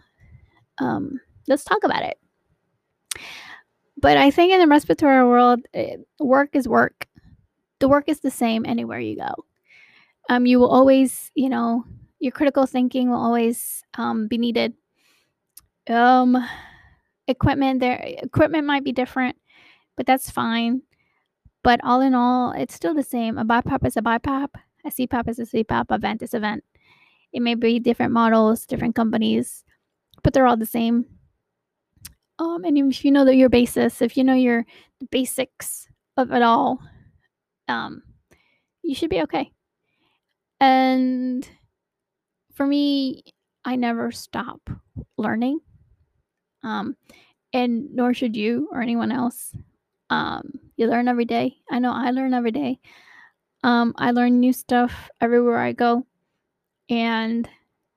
Um 0.78 1.20
let's 1.48 1.64
talk 1.64 1.84
about 1.84 2.02
it. 2.02 2.18
But 3.96 4.16
I 4.16 4.30
think 4.30 4.52
in 4.52 4.60
the 4.60 4.66
respiratory 4.66 5.24
world, 5.24 5.60
eh, 5.72 5.96
work 6.18 6.50
is 6.52 6.68
work. 6.68 7.06
The 7.78 7.88
work 7.88 8.08
is 8.08 8.20
the 8.20 8.30
same 8.30 8.66
anywhere 8.66 8.98
you 8.98 9.16
go. 9.16 9.44
Um, 10.28 10.46
you 10.46 10.58
will 10.58 10.68
always, 10.70 11.30
you 11.34 11.48
know, 11.48 11.84
your 12.24 12.32
critical 12.32 12.66
thinking 12.66 13.10
will 13.10 13.20
always 13.20 13.84
um, 13.98 14.26
be 14.26 14.38
needed. 14.38 14.72
Um, 15.88 16.36
equipment 17.28 17.80
there, 17.80 18.02
equipment 18.02 18.66
might 18.66 18.82
be 18.82 18.92
different, 18.92 19.36
but 19.96 20.06
that's 20.06 20.30
fine. 20.30 20.82
But 21.62 21.80
all 21.84 22.00
in 22.00 22.14
all, 22.14 22.52
it's 22.52 22.74
still 22.74 22.94
the 22.94 23.02
same. 23.02 23.38
A 23.38 23.44
BiPAP 23.44 23.86
is 23.86 23.96
a 23.96 24.02
BiPAP. 24.02 24.48
A 24.86 24.90
CPAP 24.90 25.28
is 25.28 25.38
a 25.38 25.42
CPAP. 25.46 25.86
A 25.90 25.98
vent 25.98 26.22
is 26.22 26.34
a 26.34 26.40
vent. 26.40 26.64
It 27.32 27.40
may 27.40 27.54
be 27.54 27.78
different 27.78 28.12
models, 28.12 28.66
different 28.66 28.94
companies, 28.94 29.64
but 30.22 30.32
they're 30.32 30.46
all 30.46 30.56
the 30.56 30.66
same. 30.66 31.04
Um, 32.38 32.64
and 32.64 32.76
if 32.76 33.04
you 33.04 33.12
know 33.12 33.24
that 33.24 33.36
your 33.36 33.48
basis, 33.48 34.02
if 34.02 34.16
you 34.16 34.24
know 34.24 34.34
your 34.34 34.66
basics 35.10 35.88
of 36.16 36.32
it 36.32 36.42
all, 36.42 36.80
um, 37.68 38.02
you 38.82 38.94
should 38.94 39.10
be 39.10 39.22
okay. 39.22 39.50
And 40.60 41.48
for 42.54 42.66
me, 42.66 43.22
I 43.64 43.76
never 43.76 44.10
stop 44.12 44.60
learning. 45.16 45.60
Um, 46.62 46.96
and 47.52 47.94
nor 47.94 48.14
should 48.14 48.36
you 48.36 48.68
or 48.72 48.80
anyone 48.80 49.12
else. 49.12 49.54
Um, 50.10 50.52
you 50.76 50.86
learn 50.86 51.08
every 51.08 51.24
day. 51.24 51.56
I 51.70 51.78
know 51.78 51.92
I 51.92 52.10
learn 52.10 52.34
every 52.34 52.50
day. 52.50 52.80
Um, 53.62 53.94
I 53.96 54.10
learn 54.10 54.40
new 54.40 54.52
stuff 54.52 55.10
everywhere 55.20 55.58
I 55.58 55.72
go. 55.72 56.06
And 56.88 57.48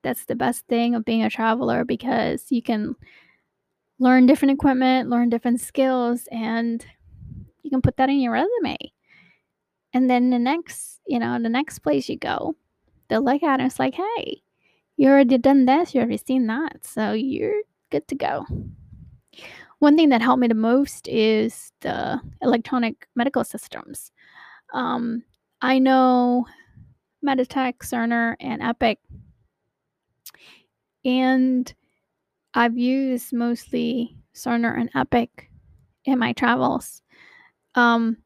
that's 0.02 0.24
the 0.24 0.34
best 0.34 0.66
thing 0.66 0.94
of 0.94 1.04
being 1.04 1.24
a 1.24 1.30
traveler 1.30 1.84
because 1.84 2.46
you 2.50 2.62
can 2.62 2.94
learn 3.98 4.26
different 4.26 4.52
equipment, 4.52 5.10
learn 5.10 5.28
different 5.28 5.60
skills, 5.60 6.28
and 6.30 6.84
you 7.62 7.70
can 7.70 7.82
put 7.82 7.96
that 7.96 8.08
in 8.08 8.20
your 8.20 8.32
resume. 8.32 8.76
And 9.92 10.08
then 10.08 10.30
the 10.30 10.38
next, 10.38 11.00
you 11.06 11.18
know, 11.18 11.40
the 11.40 11.48
next 11.48 11.80
place 11.80 12.08
you 12.08 12.16
go, 12.16 12.54
they'll 13.08 13.24
look 13.24 13.42
at 13.42 13.54
it 13.54 13.62
and 13.62 13.62
it's 13.62 13.78
like, 13.78 13.94
hey, 13.94 14.42
you 14.98 15.08
already 15.08 15.38
done 15.38 15.64
this, 15.64 15.94
you 15.94 16.00
already 16.00 16.18
seen 16.18 16.48
that, 16.48 16.84
so 16.84 17.12
you're 17.12 17.62
good 17.90 18.06
to 18.08 18.16
go. 18.16 18.44
One 19.78 19.96
thing 19.96 20.08
that 20.08 20.20
helped 20.20 20.40
me 20.40 20.48
the 20.48 20.54
most 20.54 21.06
is 21.06 21.72
the 21.80 22.20
electronic 22.42 23.06
medical 23.14 23.44
systems. 23.44 24.10
Um, 24.74 25.22
I 25.62 25.78
know 25.78 26.46
Meditech, 27.24 27.78
Cerner, 27.78 28.34
and 28.40 28.60
Epic, 28.60 28.98
and 31.04 31.72
I've 32.54 32.76
used 32.76 33.32
mostly 33.32 34.16
Cerner 34.34 34.80
and 34.80 34.90
Epic 34.96 35.48
in 36.06 36.18
my 36.18 36.32
travels. 36.32 37.02
Um, 37.76 38.16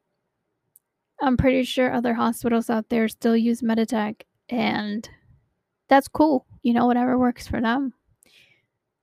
I'm 1.21 1.37
pretty 1.37 1.65
sure 1.65 1.93
other 1.93 2.15
hospitals 2.15 2.71
out 2.71 2.89
there 2.89 3.09
still 3.09 3.37
use 3.37 3.61
Meditech, 3.61 4.23
and 4.49 5.07
that's 5.91 6.09
cool. 6.09 6.47
You 6.63 6.73
know, 6.75 6.87
whatever 6.87 7.19
works 7.19 7.47
for 7.47 7.61
them. 7.61 7.93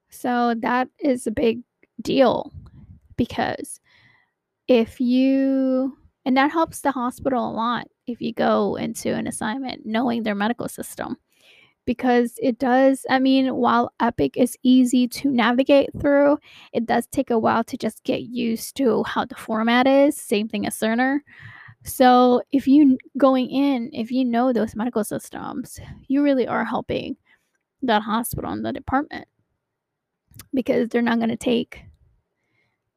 So 0.10 0.56
that 0.60 0.90
is 1.00 1.28
a 1.28 1.32
big 1.32 1.62
deal 2.02 2.52
because 3.16 3.80
if 4.68 5.00
you, 5.00 5.98
and 6.26 6.38
that 6.38 6.52
helps 6.52 6.82
the 6.82 6.92
hospital 6.92 7.50
a 7.50 7.52
lot 7.52 7.88
if 8.08 8.22
you 8.22 8.34
go 8.34 8.76
into 8.76 9.14
an 9.14 9.28
assignment 9.28 9.86
knowing 9.86 10.24
their 10.24 10.36
medical 10.36 10.68
system 10.68 11.18
because 11.86 12.36
it 12.42 12.60
does 12.60 13.06
i 13.10 13.18
mean 13.18 13.56
while 13.56 13.92
epic 14.00 14.38
is 14.38 14.58
easy 14.62 15.08
to 15.08 15.30
navigate 15.32 15.90
through 16.00 16.38
it 16.74 16.86
does 16.86 17.08
take 17.08 17.32
a 17.32 17.40
while 17.40 17.64
to 17.64 17.78
just 17.78 18.04
get 18.04 18.22
used 18.22 18.76
to 18.76 19.04
how 19.04 19.26
the 19.26 19.36
format 19.36 19.88
is 19.88 20.16
same 20.16 20.48
thing 20.48 20.68
as 20.68 20.78
cerner 20.78 21.20
so 21.84 22.42
if 22.52 22.68
you 22.68 22.98
going 23.18 23.50
in 23.50 23.90
if 23.94 24.12
you 24.12 24.26
know 24.26 24.52
those 24.54 24.76
medical 24.76 25.04
systems 25.04 25.80
you 26.08 26.22
really 26.22 26.46
are 26.48 26.66
helping 26.66 27.16
that 27.82 28.02
hospital 28.02 28.52
and 28.52 28.66
the 28.66 28.74
department 28.74 29.28
because 30.54 30.90
they're 30.90 31.02
not 31.02 31.18
going 31.18 31.30
to 31.30 31.38
take 31.38 31.84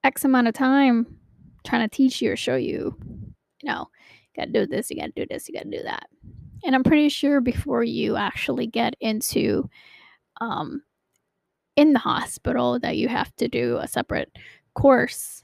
x 0.04 0.24
amount 0.24 0.48
of 0.48 0.54
time 0.54 1.18
trying 1.64 1.88
to 1.88 1.96
teach 1.96 2.20
you 2.20 2.32
or 2.32 2.36
show 2.36 2.56
you 2.56 2.96
you 3.60 3.68
know 3.68 3.88
you 4.34 4.40
got 4.40 4.46
to 4.46 4.52
do 4.52 4.66
this 4.66 4.90
you 4.90 4.96
got 4.96 5.06
to 5.06 5.12
do 5.12 5.26
this 5.30 5.48
you 5.48 5.54
got 5.54 5.64
to 5.64 5.70
do 5.70 5.82
that. 5.82 6.06
And 6.64 6.74
I'm 6.74 6.84
pretty 6.84 7.08
sure 7.08 7.40
before 7.40 7.82
you 7.82 8.16
actually 8.16 8.66
get 8.66 8.94
into 9.00 9.68
um, 10.40 10.82
in 11.76 11.92
the 11.92 11.98
hospital 11.98 12.78
that 12.80 12.96
you 12.96 13.08
have 13.08 13.34
to 13.36 13.48
do 13.48 13.78
a 13.78 13.88
separate 13.88 14.30
course 14.74 15.42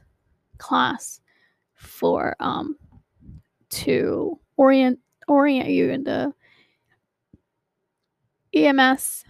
class 0.58 1.20
for 1.74 2.36
um, 2.40 2.76
to 3.70 4.38
orient 4.56 4.98
orient 5.26 5.68
you 5.68 5.90
in 5.90 6.04
the 6.04 6.32
EMS, 8.54 9.24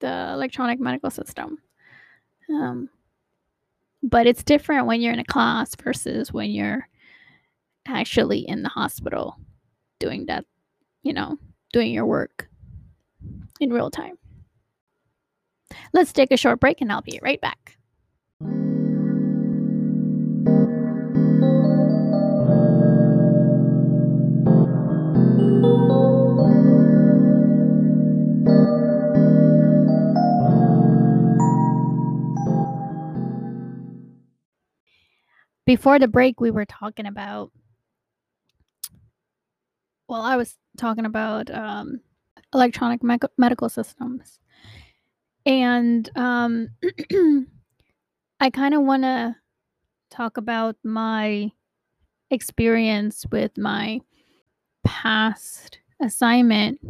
the 0.00 0.30
electronic 0.32 0.80
medical 0.80 1.10
system. 1.10 1.58
Um, 2.48 2.88
but 4.02 4.26
it's 4.26 4.42
different 4.42 4.86
when 4.86 5.00
you're 5.00 5.12
in 5.12 5.18
a 5.18 5.24
class 5.24 5.74
versus 5.76 6.32
when 6.32 6.50
you're 6.50 6.88
actually 7.86 8.40
in 8.40 8.62
the 8.62 8.68
hospital 8.68 9.36
doing 9.98 10.26
that 10.26 10.44
you 11.02 11.12
know, 11.12 11.38
doing 11.72 11.92
your 11.92 12.06
work 12.06 12.48
in 13.60 13.72
real 13.72 13.90
time. 13.90 14.18
Let's 15.92 16.12
take 16.12 16.30
a 16.30 16.36
short 16.36 16.60
break 16.60 16.80
and 16.80 16.92
I'll 16.92 17.02
be 17.02 17.20
right 17.22 17.40
back. 17.40 17.76
Before 35.70 36.00
the 36.00 36.08
break, 36.08 36.40
we 36.40 36.50
were 36.50 36.64
talking 36.64 37.06
about 37.06 37.52
well, 40.08 40.20
I 40.20 40.34
was 40.34 40.58
talking 40.76 41.04
about 41.06 41.48
um, 41.48 42.00
electronic 42.52 43.04
me- 43.04 43.18
medical 43.38 43.68
systems. 43.68 44.40
And 45.46 46.10
um, 46.16 46.70
I 48.40 48.50
kind 48.50 48.74
of 48.74 48.82
want 48.82 49.04
to 49.04 49.36
talk 50.10 50.38
about 50.38 50.74
my 50.82 51.52
experience 52.32 53.24
with 53.30 53.56
my 53.56 54.00
past 54.82 55.78
assignment, 56.02 56.80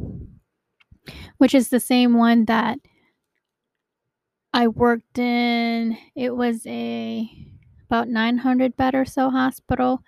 which 1.36 1.54
is 1.54 1.68
the 1.68 1.80
same 1.80 2.14
one 2.14 2.46
that 2.46 2.78
I 4.54 4.68
worked 4.68 5.18
in. 5.18 5.98
It 6.16 6.34
was 6.34 6.66
a 6.66 7.49
about 7.90 8.08
900 8.08 8.76
bed 8.76 8.94
or 8.94 9.04
so 9.04 9.30
hospital 9.30 10.02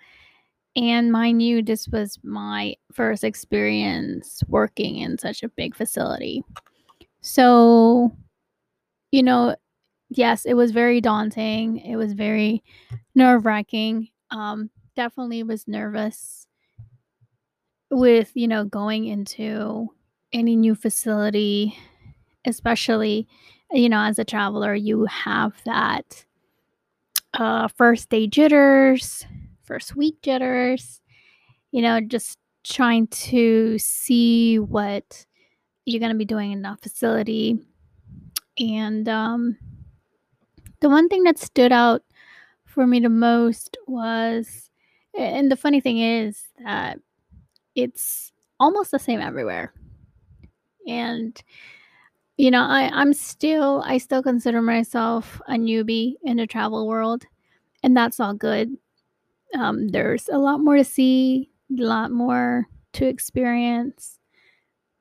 and 0.75 1.11
mind 1.11 1.41
you, 1.41 1.61
this 1.61 1.87
was 1.87 2.17
my 2.23 2.75
first 2.91 3.23
experience 3.23 4.41
working 4.47 4.97
in 4.97 5.17
such 5.19 5.43
a 5.43 5.49
big 5.49 5.75
facility. 5.75 6.43
So, 7.21 8.11
you 9.11 9.21
know, 9.21 9.55
yes, 10.09 10.45
it 10.45 10.55
was 10.55 10.71
very 10.71 10.99
daunting. 10.99 11.77
It 11.77 11.95
was 11.95 12.13
very 12.13 12.63
nerve 13.13 13.45
wracking. 13.45 14.07
Um, 14.31 14.71
definitely 14.95 15.43
was 15.43 15.67
nervous 15.67 16.47
with, 17.91 18.31
you 18.33 18.47
know, 18.47 18.65
going 18.65 19.05
into 19.05 19.89
any 20.31 20.55
new 20.55 20.73
facility, 20.73 21.77
especially, 22.45 23.27
you 23.71 23.89
know, 23.89 23.99
as 23.99 24.17
a 24.17 24.25
traveler, 24.25 24.73
you 24.73 25.05
have 25.05 25.53
that 25.65 26.25
uh, 27.33 27.67
first 27.67 28.09
day 28.09 28.27
jitters 28.27 29.25
first 29.63 29.95
week 29.95 30.21
jitters, 30.21 31.01
you 31.71 31.81
know, 31.81 31.99
just 31.99 32.37
trying 32.63 33.07
to 33.07 33.77
see 33.79 34.59
what 34.59 35.25
you're 35.85 35.99
going 35.99 36.11
to 36.11 36.17
be 36.17 36.25
doing 36.25 36.51
in 36.51 36.61
that 36.61 36.81
facility. 36.81 37.57
And 38.59 39.09
um, 39.09 39.57
the 40.81 40.89
one 40.89 41.09
thing 41.09 41.23
that 41.23 41.39
stood 41.39 41.71
out 41.71 42.03
for 42.65 42.85
me 42.85 42.99
the 42.99 43.09
most 43.09 43.77
was, 43.87 44.69
and 45.17 45.51
the 45.51 45.57
funny 45.57 45.81
thing 45.81 45.99
is 45.99 46.43
that 46.63 46.99
it's 47.75 48.31
almost 48.59 48.91
the 48.91 48.99
same 48.99 49.19
everywhere. 49.19 49.73
And 50.87 51.41
you 52.37 52.49
know, 52.49 52.63
I, 52.63 52.89
I'm 52.93 53.13
still 53.13 53.83
I 53.85 53.97
still 53.97 54.23
consider 54.23 54.61
myself 54.61 55.41
a 55.47 55.53
newbie 55.53 56.15
in 56.23 56.37
the 56.37 56.47
travel 56.47 56.87
world, 56.87 57.25
and 57.83 57.95
that's 57.95 58.19
all 58.19 58.33
good. 58.33 58.75
Um, 59.57 59.89
there's 59.89 60.29
a 60.29 60.37
lot 60.37 60.59
more 60.59 60.77
to 60.77 60.83
see, 60.83 61.51
a 61.79 61.83
lot 61.83 62.11
more 62.11 62.67
to 62.93 63.05
experience. 63.05 64.19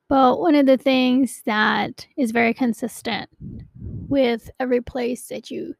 But 0.08 0.40
one 0.40 0.54
of 0.54 0.66
the 0.66 0.76
things 0.76 1.42
that 1.46 2.06
is 2.18 2.32
very 2.32 2.52
consistent 2.52 3.30
with 3.80 4.50
every 4.60 4.82
place 4.82 5.28
that 5.28 5.50
you 5.50 5.74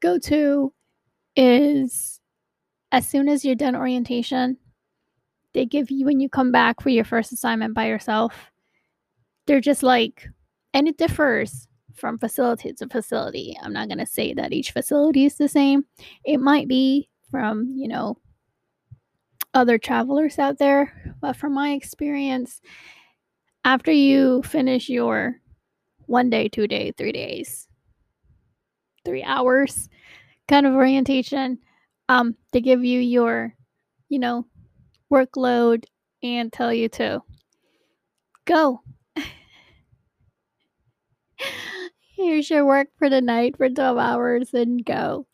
go 0.00 0.18
to 0.18 0.74
is 1.34 2.20
as 2.92 3.08
soon 3.08 3.26
as 3.26 3.42
you're 3.42 3.54
done 3.54 3.74
orientation, 3.74 4.58
they 5.54 5.64
give 5.64 5.90
you 5.90 6.04
when 6.04 6.20
you 6.20 6.28
come 6.28 6.52
back 6.52 6.82
for 6.82 6.90
your 6.90 7.04
first 7.04 7.32
assignment 7.32 7.72
by 7.72 7.86
yourself, 7.86 8.50
they're 9.46 9.62
just 9.62 9.82
like, 9.82 10.28
and 10.74 10.88
it 10.88 10.98
differs 10.98 11.68
from 11.94 12.18
facility 12.18 12.72
to 12.72 12.88
facility. 12.88 13.56
I'm 13.62 13.72
not 13.72 13.88
going 13.88 13.98
to 13.98 14.06
say 14.06 14.32
that 14.34 14.52
each 14.52 14.72
facility 14.72 15.24
is 15.24 15.36
the 15.36 15.48
same. 15.48 15.84
It 16.24 16.38
might 16.38 16.68
be 16.68 17.08
from, 17.30 17.66
you 17.68 17.88
know, 17.88 18.16
other 19.54 19.78
travelers 19.78 20.38
out 20.38 20.58
there, 20.58 21.14
but 21.20 21.36
from 21.36 21.54
my 21.54 21.70
experience, 21.72 22.60
after 23.64 23.92
you 23.92 24.42
finish 24.42 24.88
your 24.88 25.40
one 26.06 26.30
day, 26.30 26.48
two 26.48 26.66
day, 26.66 26.92
three 26.96 27.12
days, 27.12 27.68
three 29.04 29.22
hours 29.22 29.88
kind 30.48 30.66
of 30.66 30.74
orientation, 30.74 31.58
um, 32.08 32.34
they 32.52 32.60
give 32.60 32.84
you 32.84 32.98
your, 33.00 33.54
you 34.08 34.18
know, 34.18 34.46
workload 35.12 35.84
and 36.22 36.52
tell 36.52 36.72
you 36.72 36.88
to 36.88 37.22
go. 38.44 38.80
Here's 42.40 42.48
your 42.48 42.64
work 42.64 42.88
for 42.96 43.10
the 43.10 43.20
night 43.20 43.58
for 43.58 43.68
12 43.68 43.98
hours 43.98 44.54
and 44.54 44.82
go. 44.82 45.26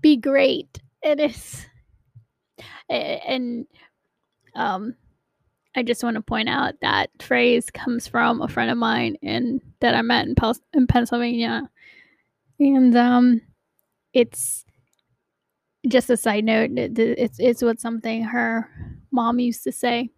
Be 0.00 0.16
great 0.16 0.80
it 1.02 1.20
is 1.20 1.66
and 2.88 3.66
um 4.54 4.94
I 5.76 5.82
just 5.82 6.02
want 6.02 6.14
to 6.14 6.22
point 6.22 6.48
out 6.48 6.76
that 6.80 7.10
phrase 7.20 7.68
comes 7.68 8.08
from 8.08 8.40
a 8.40 8.48
friend 8.48 8.70
of 8.70 8.78
mine 8.78 9.18
and 9.22 9.60
that 9.80 9.94
I 9.94 10.00
met 10.00 10.26
in, 10.26 10.34
Pel- 10.34 10.56
in 10.72 10.86
Pennsylvania. 10.86 11.68
And 12.58 12.96
um 12.96 13.42
it's 14.14 14.64
just 15.88 16.08
a 16.08 16.16
side 16.16 16.44
note, 16.44 16.70
it's 16.74 17.38
it's 17.38 17.62
what 17.62 17.80
something 17.80 18.22
her 18.22 18.70
mom 19.10 19.40
used 19.40 19.62
to 19.64 19.72
say. 19.72 20.08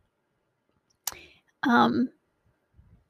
Um 1.65 2.11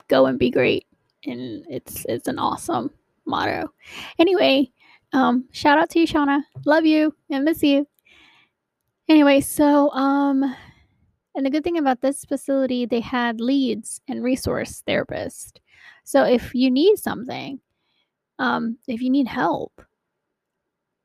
go 0.09 0.25
and 0.25 0.39
be 0.39 0.49
great. 0.49 0.87
And 1.27 1.65
it's 1.69 2.05
it's 2.09 2.29
an 2.29 2.39
awesome 2.39 2.91
motto. 3.27 3.73
Anyway, 4.19 4.71
um, 5.13 5.47
shout 5.53 5.79
out 5.79 5.91
to 5.91 6.01
you, 6.01 6.07
Shauna. 6.07 6.43
Love 6.65 6.87
you 6.87 7.15
and 7.31 7.45
miss 7.45 7.63
you. 7.63 7.87
Anyway, 9.09 9.41
so 9.41 9.91
um, 9.91 10.55
and 11.35 11.47
the 11.47 11.51
good 11.51 11.65
thing 11.65 11.79
about 11.79 12.01
this 12.01 12.25
facility, 12.25 12.87
they 12.87 13.01
had 13.01 13.41
leads 13.41 14.01
and 14.09 14.23
resource 14.23 14.83
therapists. 14.87 15.53
So 16.05 16.25
if 16.25 16.55
you 16.55 16.71
need 16.71 16.99
something, 16.99 17.61
um, 18.39 18.79
if 18.89 19.01
you 19.01 19.11
need 19.11 19.29
help, 19.29 19.83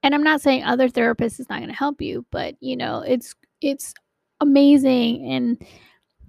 and 0.04 0.14
I'm 0.14 0.24
not 0.24 0.42
saying 0.42 0.64
other 0.64 0.88
therapists 0.88 1.40
is 1.40 1.50
not 1.50 1.60
going 1.60 1.70
to 1.70 1.76
help 1.76 2.02
you, 2.02 2.26
but 2.32 2.56
you 2.60 2.78
know, 2.78 3.02
it's 3.02 3.36
it's 3.62 3.94
amazing 4.42 5.32
and 5.32 5.66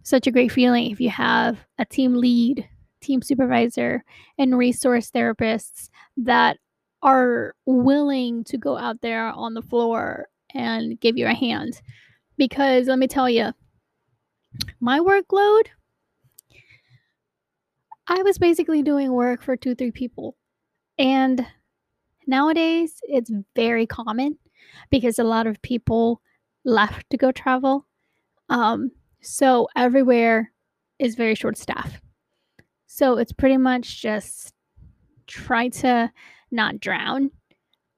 such 0.03 0.27
a 0.27 0.31
great 0.31 0.53
feeling 0.53 0.90
if 0.90 1.01
you 1.01 1.11
have 1.11 1.59
a 1.79 1.85
team 1.85 2.14
lead, 2.14 2.68
team 3.07 3.23
supervisor, 3.23 4.05
and 4.38 4.59
resource 4.59 5.11
therapists 5.11 5.88
that 6.16 6.59
are 7.03 7.55
willing 7.66 8.45
to 8.45 8.59
go 8.59 8.77
out 8.77 9.01
there 9.01 9.29
on 9.29 9.55
the 9.55 9.62
floor 9.62 10.27
and 10.55 10.99
give 11.01 11.16
you 11.16 11.27
a 11.27 11.35
hand. 11.35 11.81
Because 12.37 12.88
let 12.88 12.99
me 12.99 13.07
tell 13.07 13.31
you, 13.31 13.53
my 14.81 14.99
workload, 14.99 15.66
I 18.09 18.23
was 18.23 18.38
basically 18.38 18.83
doing 18.83 19.12
work 19.12 19.42
for 19.42 19.57
two, 19.57 19.75
three 19.75 19.90
people. 19.90 20.37
And 20.99 21.47
nowadays, 22.27 23.01
it's 23.03 23.31
very 23.55 23.87
common 23.87 24.38
because 24.90 25.19
a 25.19 25.25
lot 25.25 25.47
of 25.47 25.62
people 25.62 26.21
left 26.64 27.09
to 27.11 27.16
go 27.16 27.33
travel. 27.33 27.87
Um, 28.49 28.90
so 29.23 29.69
everywhere 29.77 30.53
is 30.99 31.14
very 31.14 31.35
short 31.35 31.57
staff. 31.57 32.01
So 32.96 33.18
it's 33.18 33.32
pretty 33.32 33.59
much 33.59 34.00
just 34.00 34.54
try 35.26 35.68
to 35.68 36.11
not 36.50 36.80
drown 36.80 37.30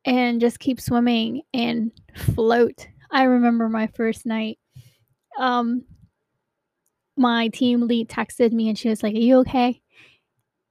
and 0.05 0.41
just 0.41 0.59
keep 0.59 0.81
swimming 0.81 1.43
and 1.55 1.93
float. 2.17 2.89
I 3.09 3.23
remember 3.23 3.69
my 3.69 3.87
first 3.87 4.27
night. 4.27 4.59
Um, 5.39 5.85
my 7.17 7.47
team 7.47 7.87
lead 7.87 8.09
texted 8.09 8.51
me 8.51 8.69
and 8.69 8.77
she 8.77 8.89
was 8.89 9.05
like, 9.05 9.15
Are 9.15 9.19
you 9.19 9.39
okay? 9.39 9.81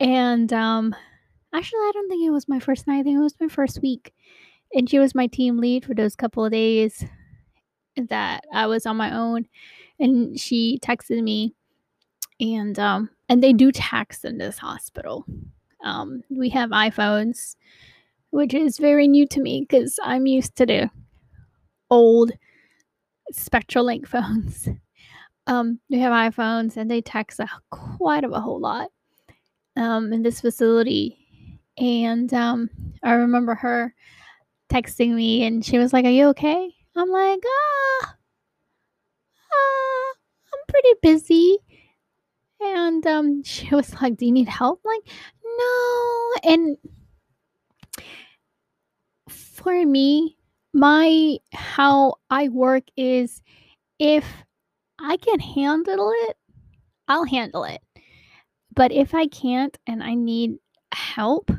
And 0.02 0.52
um, 0.52 0.94
actually, 1.54 1.80
I 1.80 1.92
don't 1.94 2.10
think 2.10 2.28
it 2.28 2.32
was 2.32 2.50
my 2.50 2.60
first 2.60 2.86
night. 2.86 3.00
I 3.00 3.04
think 3.04 3.18
it 3.18 3.24
was 3.24 3.40
my 3.40 3.48
first 3.48 3.82
week. 3.82 4.14
And 4.74 4.90
she 4.90 5.00
was 5.00 5.16
my 5.16 5.28
team 5.28 5.58
lead 5.58 5.86
for 5.86 5.94
those 5.94 6.18
couple 6.18 6.44
of 6.44 6.52
days 6.52 7.02
that 7.96 8.44
I 8.54 8.68
was 8.68 8.86
on 8.86 8.98
my 8.98 9.16
own. 9.16 9.46
And 10.02 10.38
she 10.38 10.80
texted 10.84 11.24
me, 11.24 11.56
and 12.42 12.78
um, 12.78 13.10
and 13.30 13.44
they 13.44 13.54
do 13.54 13.72
text 13.72 14.26
in 14.26 14.38
this 14.38 14.58
hospital. 14.58 15.26
Um, 15.84 16.24
we 16.30 16.50
have 16.50 16.70
iPhones, 16.72 17.56
which 18.32 18.54
is 18.54 18.78
very 18.78 19.08
new 19.08 19.28
to 19.28 19.42
me 19.42 19.66
because 19.68 20.00
I'm 20.04 20.26
used 20.26 20.56
to 20.58 20.66
the 20.66 20.90
old 21.90 22.32
SpectraLink 23.34 24.08
phones. 24.08 24.70
Um, 25.46 25.80
we 25.90 26.00
have 26.00 26.12
iPhones 26.12 26.76
and 26.76 26.92
they 26.92 27.02
text 27.02 27.40
a, 27.40 27.48
quite 27.70 28.24
of 28.24 28.34
a 28.34 28.42
whole 28.42 28.60
lot 28.60 28.90
um, 29.78 30.12
in 30.12 30.24
this 30.24 30.42
facility. 30.42 31.18
And 31.78 32.34
um, 32.34 32.70
I 33.04 33.14
remember 33.14 33.56
her 33.56 33.94
texting 34.70 35.14
me 35.14 35.46
and 35.46 35.64
she 35.64 35.78
was 35.78 35.94
like, 35.94 36.06
Are 36.06 36.10
you 36.10 36.28
okay? 36.30 36.74
I'm 36.96 37.10
like, 37.10 37.40
Ah, 37.46 38.16
ah 39.54 40.14
I'm 40.54 40.60
pretty 40.68 40.94
busy. 41.02 41.60
And 42.98 43.06
um, 43.06 43.44
she 43.44 43.74
was 43.76 43.94
like, 44.02 44.18
Do 44.18 44.26
you 44.26 44.32
need 44.32 44.50
help? 44.50 44.82
I'm 44.84 44.92
like, 44.92 45.14
no. 45.58 46.34
And 46.44 46.78
for 49.30 49.86
me, 49.86 50.36
my 50.74 51.38
how 51.54 52.16
I 52.32 52.50
work 52.50 52.86
is 52.96 53.44
if 54.00 54.26
I 55.00 55.18
can 55.18 55.40
handle 55.40 56.12
it, 56.28 56.38
I'll 57.08 57.26
handle 57.26 57.66
it. 57.66 57.82
But 58.76 58.92
if 58.92 59.14
I 59.14 59.28
can't 59.28 59.78
and 59.86 60.02
I 60.02 60.16
need 60.16 60.58
help, 60.92 61.52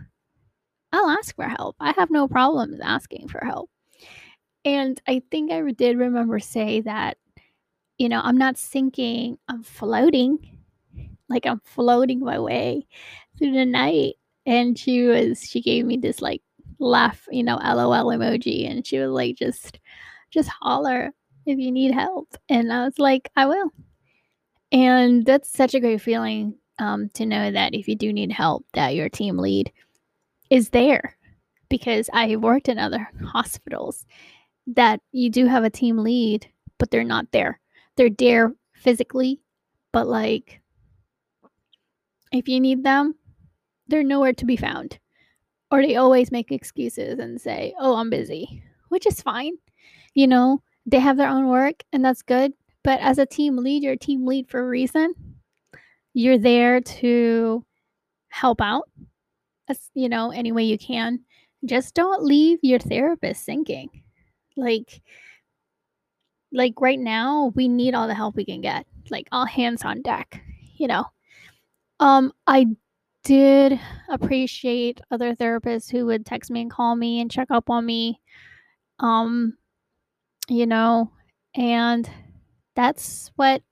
I'll 0.93 1.09
ask 1.09 1.37
for 1.37 1.49
help. 1.49 1.77
I 1.79 1.93
have 1.93 2.11
no 2.11 2.27
problems 2.27 2.81
asking 2.83 3.29
for 3.29 3.45
help. 3.45 3.71
And 4.65 5.01
I 5.07 5.23
think 5.31 5.53
I 5.53 5.61
did 5.71 5.99
remember 5.99 6.41
say 6.41 6.81
that, 6.81 7.17
you 7.97 8.09
know, 8.09 8.21
I'm 8.23 8.39
not 8.39 8.59
sinking, 8.59 9.39
I'm 9.49 9.63
floating. 9.63 10.58
Like 11.29 11.47
I'm 11.47 11.61
floating 11.65 12.21
my 12.21 12.39
way 12.39 12.87
through 13.39 13.53
the 13.53 13.65
night. 13.67 14.15
And 14.47 14.79
she 14.79 15.03
was, 15.05 15.43
she 15.43 15.61
gave 15.61 15.85
me 15.85 15.97
this 15.97 16.23
like 16.23 16.43
laugh, 16.79 17.27
you 17.31 17.43
know, 17.43 17.57
LOL 17.57 18.07
emoji. 18.07 18.71
And 18.71 18.87
she 18.87 18.99
was 18.99 19.11
like, 19.11 19.37
just, 19.37 19.79
just 20.31 20.49
holler 20.49 21.13
if 21.47 21.59
you 21.59 21.71
need 21.71 21.93
help. 21.93 22.35
And 22.49 22.73
I 22.73 22.85
was 22.85 22.99
like, 22.99 23.31
I 23.37 23.47
will. 23.47 23.73
And 24.73 25.25
that's 25.25 25.51
such 25.51 25.75
a 25.75 25.81
great 25.81 26.01
feeling 26.01 26.55
um, 26.79 27.09
to 27.15 27.27
know 27.27 27.51
that 27.51 27.75
if 27.75 27.89
you 27.89 27.97
do 27.97 28.13
need 28.13 28.33
help, 28.33 28.65
that 28.75 28.95
your 28.95 29.09
team 29.09 29.39
lead 29.39 29.73
is 30.51 30.71
there. 30.71 31.17
Because 31.69 32.09
I 32.13 32.37
worked 32.37 32.69
in 32.69 32.79
other 32.79 33.11
hospitals 33.27 34.07
that 34.69 35.01
you 35.13 35.31
do 35.31 35.47
have 35.47 35.65
a 35.65 35.71
team 35.71 35.99
lead, 35.99 36.51
but 36.79 36.91
they're 36.91 37.05
not 37.05 37.31
there. 37.33 37.61
They're 37.97 38.11
there 38.11 38.55
physically, 38.75 39.41
but 39.93 40.07
like 40.07 40.61
if 42.33 42.49
you 42.49 42.61
need 42.61 42.85
them, 42.85 43.15
they're 43.89 44.03
nowhere 44.03 44.33
to 44.35 44.45
be 44.45 44.57
found. 44.57 44.99
Or 45.71 45.83
they 45.83 45.97
always 45.97 46.31
make 46.31 46.51
excuses 46.51 47.19
and 47.19 47.41
say, 47.41 47.75
oh, 47.79 47.97
I'm 47.97 48.11
busy, 48.11 48.63
which 48.89 49.07
is 49.07 49.21
fine. 49.21 49.55
You 50.15 50.27
know, 50.27 50.63
they 50.87 50.99
have 50.99 51.17
their 51.17 51.29
own 51.29 51.49
work 51.49 51.83
and 51.93 52.05
that's 52.05 52.23
good. 52.23 52.53
But 52.85 53.01
as 53.01 53.19
a 53.19 53.27
team 53.27 53.57
lead, 53.57 53.83
you're 53.83 53.93
a 53.95 53.99
team 53.99 54.27
lead 54.27 54.49
for 54.49 54.61
a 54.61 54.69
reason. 54.69 55.15
You're 56.15 56.39
there 56.39 56.81
to 56.81 57.65
help 58.29 58.61
out, 58.61 58.89
as, 59.69 59.91
you 59.95 60.09
know, 60.09 60.31
any 60.31 60.53
way 60.53 60.65
you 60.65 60.79
can. 60.79 61.21
Just 61.65 61.95
don't 61.95 62.25
leave 62.25 62.59
your 62.63 62.79
therapist 62.79 63.45
sinking. 63.45 63.91
Like, 64.57 65.03
like 66.53 66.75
right 66.81 66.99
now, 66.99 67.53
we 67.55 67.69
need 67.69 67.95
all 67.95 68.09
the 68.09 68.15
help 68.15 68.37
we 68.37 68.45
can 68.45 68.61
get. 68.61 68.87
Like 69.11 69.29
all 69.33 69.45
hands 69.45 69.85
on 69.85 70.03
deck, 70.03 70.43
you 70.77 70.87
know. 70.87 71.05
Um, 72.01 72.33
I 72.47 72.67
did 73.25 73.81
appreciate 74.09 75.01
other 75.11 75.35
therapists 75.35 75.91
who 75.91 76.07
would 76.07 76.25
text 76.25 76.51
me 76.51 76.63
and 76.63 76.71
call 76.71 76.97
me 76.97 77.21
and 77.21 77.31
check 77.31 77.49
up 77.51 77.71
on 77.71 77.85
me. 77.85 78.21
Um, 79.01 79.57
you 80.49 80.67
know, 80.67 81.13
and 81.55 82.09
that's 82.75 83.31
what 83.37 83.63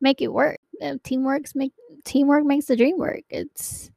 make 0.00 0.22
it 0.22 0.32
work. 0.32 0.58
Uh, 0.82 0.96
teamwork's 1.04 1.54
make 1.54 1.72
teamwork 2.04 2.44
makes 2.44 2.66
the 2.66 2.76
dream 2.76 2.98
work. 2.98 3.22
It's 3.30 3.90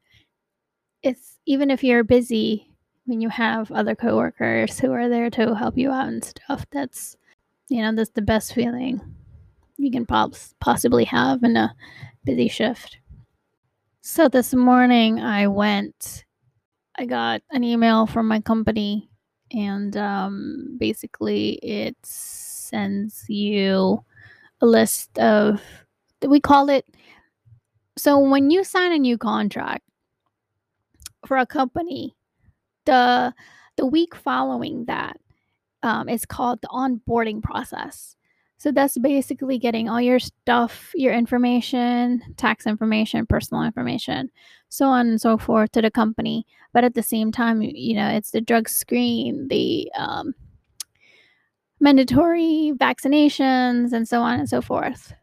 it's 1.02 1.38
even 1.46 1.70
if 1.70 1.84
you're 1.84 2.04
busy 2.04 2.68
when 3.06 3.22
you 3.22 3.30
have 3.30 3.72
other 3.72 3.96
coworkers 3.96 4.80
who 4.80 4.92
are 4.92 5.10
there 5.10 5.30
to 5.30 5.56
help 5.56 5.78
you 5.78 5.92
out 5.92 6.08
and 6.08 6.24
stuff. 6.24 6.66
That's 6.72 7.18
you 7.70 7.82
know 7.82 7.94
that's 7.96 8.12
the 8.12 8.22
best 8.22 8.54
feeling 8.54 9.02
you 9.78 9.92
can 9.92 10.06
pos- 10.06 10.56
possibly 10.62 11.06
have 11.06 11.44
in 11.44 11.58
a 11.58 11.76
busy 12.26 12.48
shift. 12.48 12.98
So 14.06 14.28
this 14.28 14.54
morning 14.54 15.22
I 15.22 15.48
went, 15.48 16.26
I 16.98 17.06
got 17.06 17.42
an 17.52 17.64
email 17.64 18.06
from 18.06 18.28
my 18.28 18.42
company, 18.42 19.10
and 19.50 19.96
um, 19.96 20.76
basically 20.78 21.54
it 21.64 21.96
sends 22.04 23.24
you 23.30 24.04
a 24.60 24.66
list 24.66 25.18
of, 25.20 25.62
we 26.22 26.42
call 26.42 26.68
it, 26.68 26.86
so 27.98 28.20
when 28.20 28.52
you 28.52 28.66
sign 28.66 28.92
a 28.92 29.00
new 29.00 29.18
contract 29.18 29.86
for 31.26 31.38
a 31.38 31.46
company, 31.46 32.14
the 32.84 33.34
the 33.78 33.86
week 33.86 34.16
following 34.16 34.84
that 34.86 35.16
um, 35.82 36.10
is 36.10 36.26
called 36.26 36.60
the 36.62 36.68
onboarding 36.68 37.42
process. 37.42 38.18
So 38.64 38.72
that's 38.72 38.98
basically 38.98 39.58
getting 39.58 39.90
all 39.90 40.00
your 40.00 40.20
stuff, 40.20 40.94
your 40.96 41.14
information, 41.14 42.24
tax 42.38 42.66
information, 42.66 43.26
personal 43.26 43.62
information, 43.62 44.32
so 44.70 44.86
on 44.88 45.10
and 45.10 45.20
so 45.20 45.38
forth 45.38 45.74
to 45.74 45.82
the 45.82 45.92
company. 45.92 46.48
But 46.72 46.86
at 46.86 46.94
the 46.94 47.04
same 47.04 47.30
time, 47.30 47.62
you 47.62 47.94
know, 47.94 48.08
it's 48.08 48.32
the 48.32 48.40
drug 48.40 48.70
screen, 48.70 49.50
the 49.50 49.92
um, 49.98 50.34
mandatory 51.82 52.72
vaccinations, 52.78 53.92
and 53.92 54.08
so 54.08 54.22
on 54.22 54.40
and 54.40 54.48
so 54.48 54.62
forth. 54.62 55.14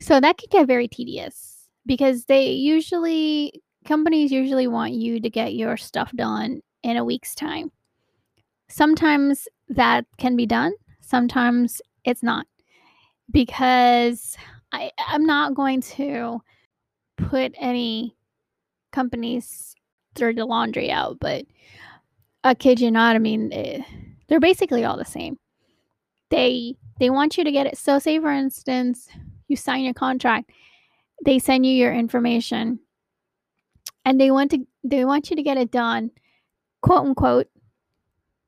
So 0.00 0.20
that 0.20 0.38
could 0.38 0.50
get 0.50 0.68
very 0.68 0.86
tedious 0.86 1.66
because 1.86 2.26
they 2.26 2.52
usually, 2.52 3.64
companies 3.84 4.30
usually 4.30 4.68
want 4.68 4.92
you 4.92 5.18
to 5.18 5.28
get 5.28 5.56
your 5.56 5.76
stuff 5.76 6.12
done 6.14 6.60
in 6.84 6.96
a 6.96 7.04
week's 7.04 7.34
time. 7.34 7.72
Sometimes 8.68 9.48
that 9.70 10.06
can 10.18 10.36
be 10.36 10.46
done, 10.46 10.72
sometimes 11.00 11.82
it's 12.04 12.22
not 12.22 12.46
because 13.30 14.36
I, 14.72 14.90
I'm 14.98 15.24
not 15.24 15.54
going 15.54 15.80
to 15.82 16.40
put 17.16 17.52
any 17.56 18.16
companies 18.92 19.74
through 20.14 20.34
the 20.34 20.44
laundry 20.44 20.90
out, 20.90 21.18
but 21.20 21.44
I 22.42 22.54
kid 22.54 22.80
you 22.80 22.90
not, 22.90 23.16
I 23.16 23.18
mean, 23.18 23.52
eh, 23.52 23.82
they're 24.28 24.40
basically 24.40 24.84
all 24.84 24.96
the 24.96 25.04
same. 25.04 25.38
They 26.30 26.76
they 26.98 27.10
want 27.10 27.36
you 27.36 27.44
to 27.44 27.52
get 27.52 27.66
it. 27.66 27.76
So, 27.76 27.98
say 27.98 28.18
for 28.18 28.30
instance, 28.30 29.08
you 29.48 29.56
sign 29.56 29.84
your 29.84 29.94
contract, 29.94 30.50
they 31.24 31.38
send 31.38 31.66
you 31.66 31.72
your 31.72 31.92
information, 31.92 32.80
and 34.04 34.20
they 34.20 34.30
want 34.30 34.50
to 34.52 34.66
they 34.82 35.04
want 35.04 35.30
you 35.30 35.36
to 35.36 35.42
get 35.42 35.56
it 35.56 35.70
done, 35.70 36.10
quote 36.82 37.06
unquote. 37.06 37.48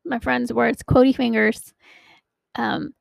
My 0.05 0.19
friend's 0.21 0.53
words, 0.53 0.83
quotey 0.85 1.15
fingers, 1.15 1.75
um, 2.55 2.95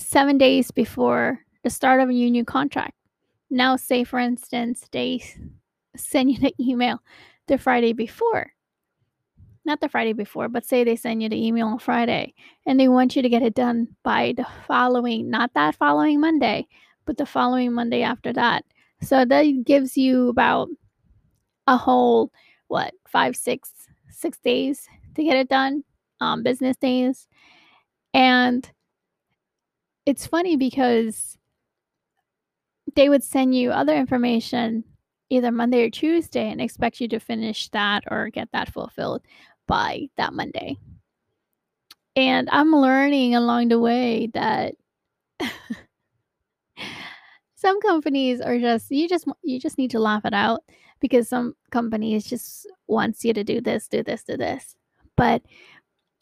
seven 0.00 0.38
days 0.38 0.70
before 0.70 1.40
the 1.62 1.70
start 1.70 2.00
of 2.00 2.08
a 2.08 2.12
new 2.12 2.44
contract. 2.44 2.94
Now, 3.50 3.76
say 3.76 4.04
for 4.04 4.18
instance, 4.18 4.86
they 4.92 5.22
send 5.96 6.30
you 6.30 6.38
the 6.40 6.54
email 6.60 7.00
the 7.46 7.58
Friday 7.58 7.92
before. 7.92 8.52
Not 9.64 9.80
the 9.80 9.88
Friday 9.88 10.14
before, 10.14 10.48
but 10.48 10.64
say 10.64 10.84
they 10.84 10.96
send 10.96 11.22
you 11.22 11.28
the 11.28 11.46
email 11.46 11.66
on 11.66 11.78
Friday 11.78 12.34
and 12.66 12.80
they 12.80 12.88
want 12.88 13.14
you 13.14 13.22
to 13.22 13.28
get 13.28 13.42
it 13.42 13.54
done 13.54 13.88
by 14.02 14.32
the 14.36 14.46
following, 14.66 15.28
not 15.28 15.52
that 15.54 15.76
following 15.76 16.18
Monday, 16.18 16.66
but 17.04 17.18
the 17.18 17.26
following 17.26 17.72
Monday 17.72 18.02
after 18.02 18.32
that. 18.32 18.64
So 19.02 19.24
that 19.24 19.64
gives 19.64 19.96
you 19.96 20.28
about 20.28 20.68
a 21.66 21.76
whole, 21.76 22.32
what, 22.68 22.94
five, 23.06 23.36
six, 23.36 23.72
six 24.10 24.38
days 24.38 24.88
to 25.14 25.22
get 25.22 25.36
it 25.36 25.48
done, 25.48 25.84
um, 26.20 26.42
business 26.42 26.76
days. 26.76 27.28
And 28.14 28.68
it's 30.06 30.26
funny 30.26 30.56
because 30.56 31.38
they 32.94 33.08
would 33.08 33.22
send 33.22 33.54
you 33.54 33.70
other 33.70 33.94
information 33.94 34.84
either 35.28 35.52
Monday 35.52 35.84
or 35.84 35.90
Tuesday 35.90 36.50
and 36.50 36.60
expect 36.60 37.00
you 37.00 37.08
to 37.08 37.20
finish 37.20 37.68
that 37.68 38.02
or 38.10 38.30
get 38.30 38.48
that 38.52 38.72
fulfilled 38.72 39.22
by 39.66 40.08
that 40.16 40.34
Monday. 40.34 40.76
And 42.16 42.48
I'm 42.50 42.72
learning 42.72 43.36
along 43.36 43.68
the 43.68 43.78
way 43.78 44.28
that 44.34 44.74
some 47.54 47.80
companies 47.80 48.40
are 48.40 48.58
just 48.58 48.90
you 48.90 49.08
just 49.08 49.26
you 49.42 49.60
just 49.60 49.78
need 49.78 49.92
to 49.92 50.00
laugh 50.00 50.24
it 50.24 50.34
out 50.34 50.62
because 51.00 51.28
some 51.28 51.54
companies 51.70 52.24
just 52.24 52.66
wants 52.88 53.24
you 53.24 53.32
to 53.32 53.44
do 53.44 53.60
this, 53.60 53.86
do 53.86 54.02
this, 54.02 54.24
do 54.24 54.36
this. 54.36 54.74
But 55.16 55.42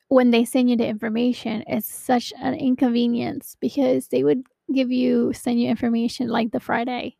when 0.08 0.30
they 0.30 0.44
send 0.44 0.70
you 0.70 0.76
the 0.76 0.86
information, 0.86 1.64
it's 1.66 1.92
such 1.92 2.32
an 2.40 2.54
inconvenience 2.54 3.56
because 3.60 4.08
they 4.08 4.24
would 4.24 4.42
give 4.72 4.90
you 4.90 5.32
send 5.32 5.60
you 5.60 5.68
information 5.68 6.28
like 6.28 6.50
the 6.50 6.60
Friday. 6.60 7.16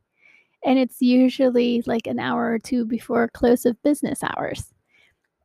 And 0.64 0.78
it's 0.78 1.00
usually 1.00 1.82
like 1.86 2.06
an 2.06 2.18
hour 2.18 2.50
or 2.50 2.58
two 2.58 2.84
before 2.84 3.28
close 3.28 3.64
of 3.64 3.82
business 3.82 4.20
hours. 4.22 4.72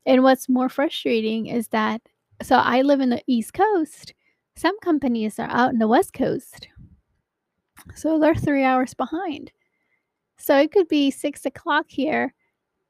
And 0.06 0.23
what's 0.23 0.49
more 0.49 0.69
frustrating 0.69 1.47
is 1.47 1.67
that 1.69 2.01
so 2.41 2.56
I 2.58 2.82
live 2.82 2.99
in 2.99 3.10
the 3.10 3.23
East 3.27 3.53
Coast. 3.53 4.13
Some 4.56 4.77
companies 4.79 5.39
are 5.39 5.49
out 5.49 5.71
in 5.71 5.79
the 5.79 5.88
West 5.88 6.13
Coast. 6.13 6.67
So 7.95 8.19
they're 8.19 8.36
three 8.36 8.63
hours 8.63 8.93
behind. 8.93 9.51
So 10.38 10.58
it 10.58 10.71
could 10.71 10.88
be 10.88 11.12
six 11.12 11.45
o'clock 11.45 11.86
here 11.88 12.34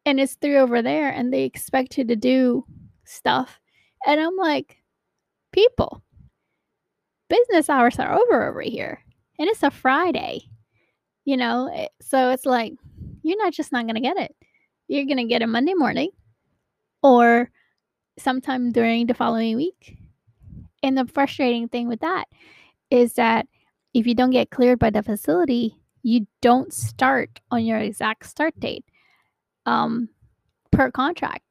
and 0.05 0.19
it's 0.19 0.35
three 0.35 0.57
over 0.57 0.81
there, 0.81 1.09
and 1.09 1.31
they 1.33 1.43
expect 1.43 1.97
you 1.97 2.03
to 2.05 2.15
do 2.15 2.65
stuff. 3.05 3.59
And 4.05 4.19
I'm 4.19 4.35
like, 4.35 4.77
people, 5.51 6.03
business 7.29 7.69
hours 7.69 7.99
are 7.99 8.13
over 8.13 8.49
over 8.49 8.61
here, 8.61 9.03
and 9.39 9.47
it's 9.49 9.63
a 9.63 9.71
Friday, 9.71 10.41
you 11.25 11.37
know? 11.37 11.69
Eh, 11.73 11.87
so 12.01 12.31
it's 12.31 12.45
like, 12.45 12.73
you're 13.23 13.37
not 13.37 13.53
just 13.53 13.71
not 13.71 13.85
going 13.85 13.95
to 13.95 14.01
get 14.01 14.17
it. 14.17 14.35
You're 14.87 15.05
going 15.05 15.17
to 15.17 15.23
get 15.25 15.41
it 15.41 15.47
Monday 15.47 15.73
morning 15.73 16.09
or 17.01 17.49
sometime 18.19 18.71
during 18.71 19.07
the 19.07 19.13
following 19.13 19.55
week. 19.55 19.97
And 20.83 20.97
the 20.97 21.05
frustrating 21.05 21.69
thing 21.69 21.87
with 21.87 22.01
that 22.01 22.25
is 22.91 23.13
that 23.13 23.47
if 23.93 24.05
you 24.05 24.13
don't 24.13 24.31
get 24.31 24.49
cleared 24.49 24.79
by 24.79 24.89
the 24.89 25.01
facility, 25.01 25.75
you 26.03 26.27
don't 26.41 26.73
start 26.73 27.39
on 27.49 27.65
your 27.65 27.79
exact 27.79 28.25
start 28.25 28.59
date 28.59 28.83
um, 29.65 30.09
per 30.71 30.91
contract. 30.91 31.43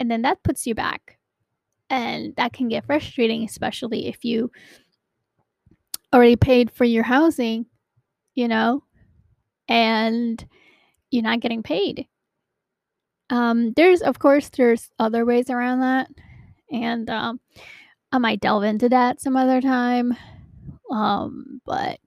And 0.00 0.10
then 0.10 0.22
that 0.22 0.42
puts 0.42 0.66
you 0.66 0.74
back. 0.74 1.18
And 1.92 2.34
that 2.36 2.54
can 2.54 2.68
get 2.68 2.86
frustrating, 2.86 3.44
especially 3.44 4.08
if 4.08 4.24
you 4.24 4.50
already 6.10 6.36
paid 6.36 6.70
for 6.70 6.84
your 6.84 7.02
housing, 7.02 7.66
you 8.34 8.48
know, 8.48 8.82
and 9.68 10.42
you're 11.10 11.22
not 11.22 11.40
getting 11.40 11.62
paid. 11.62 12.06
Um, 13.28 13.74
there's, 13.74 14.00
of 14.00 14.18
course, 14.18 14.48
there's 14.48 14.88
other 14.98 15.26
ways 15.26 15.50
around 15.50 15.80
that. 15.80 16.08
And 16.72 17.10
um, 17.10 17.40
I 18.10 18.16
might 18.16 18.40
delve 18.40 18.64
into 18.64 18.88
that 18.88 19.20
some 19.20 19.36
other 19.36 19.60
time. 19.60 20.16
Um, 20.90 21.60
but 21.66 21.98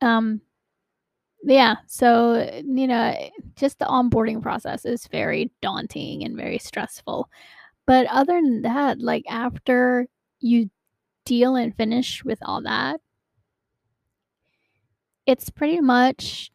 um, 0.00 0.40
yeah, 1.44 1.76
so 1.86 2.62
you 2.64 2.86
know, 2.86 3.30
just 3.54 3.78
the 3.78 3.84
onboarding 3.84 4.40
process 4.40 4.86
is 4.86 5.06
very 5.08 5.50
daunting 5.60 6.24
and 6.24 6.36
very 6.36 6.58
stressful. 6.58 7.28
But 7.86 8.06
other 8.06 8.40
than 8.40 8.62
that, 8.62 9.00
like 9.00 9.24
after 9.28 10.06
you 10.40 10.70
deal 11.24 11.56
and 11.56 11.74
finish 11.76 12.24
with 12.24 12.38
all 12.42 12.62
that, 12.62 13.00
it's 15.26 15.50
pretty 15.50 15.80
much 15.80 16.50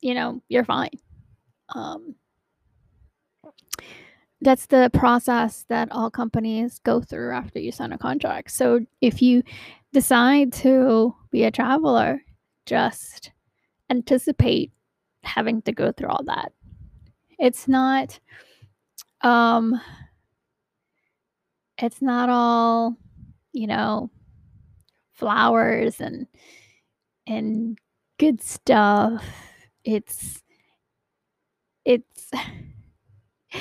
you 0.00 0.14
know, 0.14 0.40
you're 0.48 0.64
fine. 0.64 0.90
Um 1.74 2.14
that's 4.40 4.66
the 4.66 4.90
process 4.92 5.64
that 5.68 5.88
all 5.90 6.10
companies 6.10 6.78
go 6.84 7.00
through 7.00 7.32
after 7.32 7.58
you 7.58 7.72
sign 7.72 7.92
a 7.92 7.98
contract. 7.98 8.52
So 8.52 8.80
if 9.00 9.20
you 9.20 9.42
decide 9.92 10.52
to 10.54 11.14
be 11.32 11.44
a 11.44 11.50
traveler, 11.50 12.22
just 12.64 13.32
anticipate 13.90 14.70
having 15.24 15.62
to 15.62 15.72
go 15.72 15.90
through 15.90 16.10
all 16.10 16.22
that. 16.26 16.52
It's 17.38 17.66
not 17.66 18.20
um 19.22 19.80
it's 21.78 22.02
not 22.02 22.28
all, 22.28 22.96
you 23.52 23.66
know, 23.66 24.10
flowers 25.14 26.00
and 26.00 26.26
and 27.26 27.78
good 28.18 28.42
stuff. 28.42 29.24
It's 29.84 30.42
it's 31.84 32.30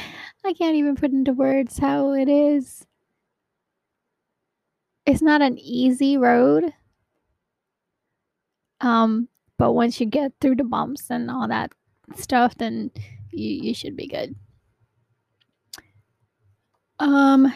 I 0.45 0.53
can't 0.53 0.75
even 0.75 0.95
put 0.95 1.11
into 1.11 1.33
words 1.33 1.77
how 1.77 2.13
it 2.13 2.29
is. 2.29 2.85
It's 5.05 5.21
not 5.21 5.41
an 5.41 5.57
easy 5.57 6.17
road. 6.17 6.73
Um, 8.81 9.27
but 9.57 9.73
once 9.73 9.99
you 9.99 10.05
get 10.05 10.33
through 10.39 10.55
the 10.55 10.63
bumps 10.63 11.09
and 11.09 11.31
all 11.31 11.47
that 11.47 11.71
stuff, 12.15 12.55
then 12.57 12.91
you, 13.31 13.63
you 13.69 13.73
should 13.73 13.95
be 13.95 14.07
good. 14.07 14.35
Um, 16.99 17.53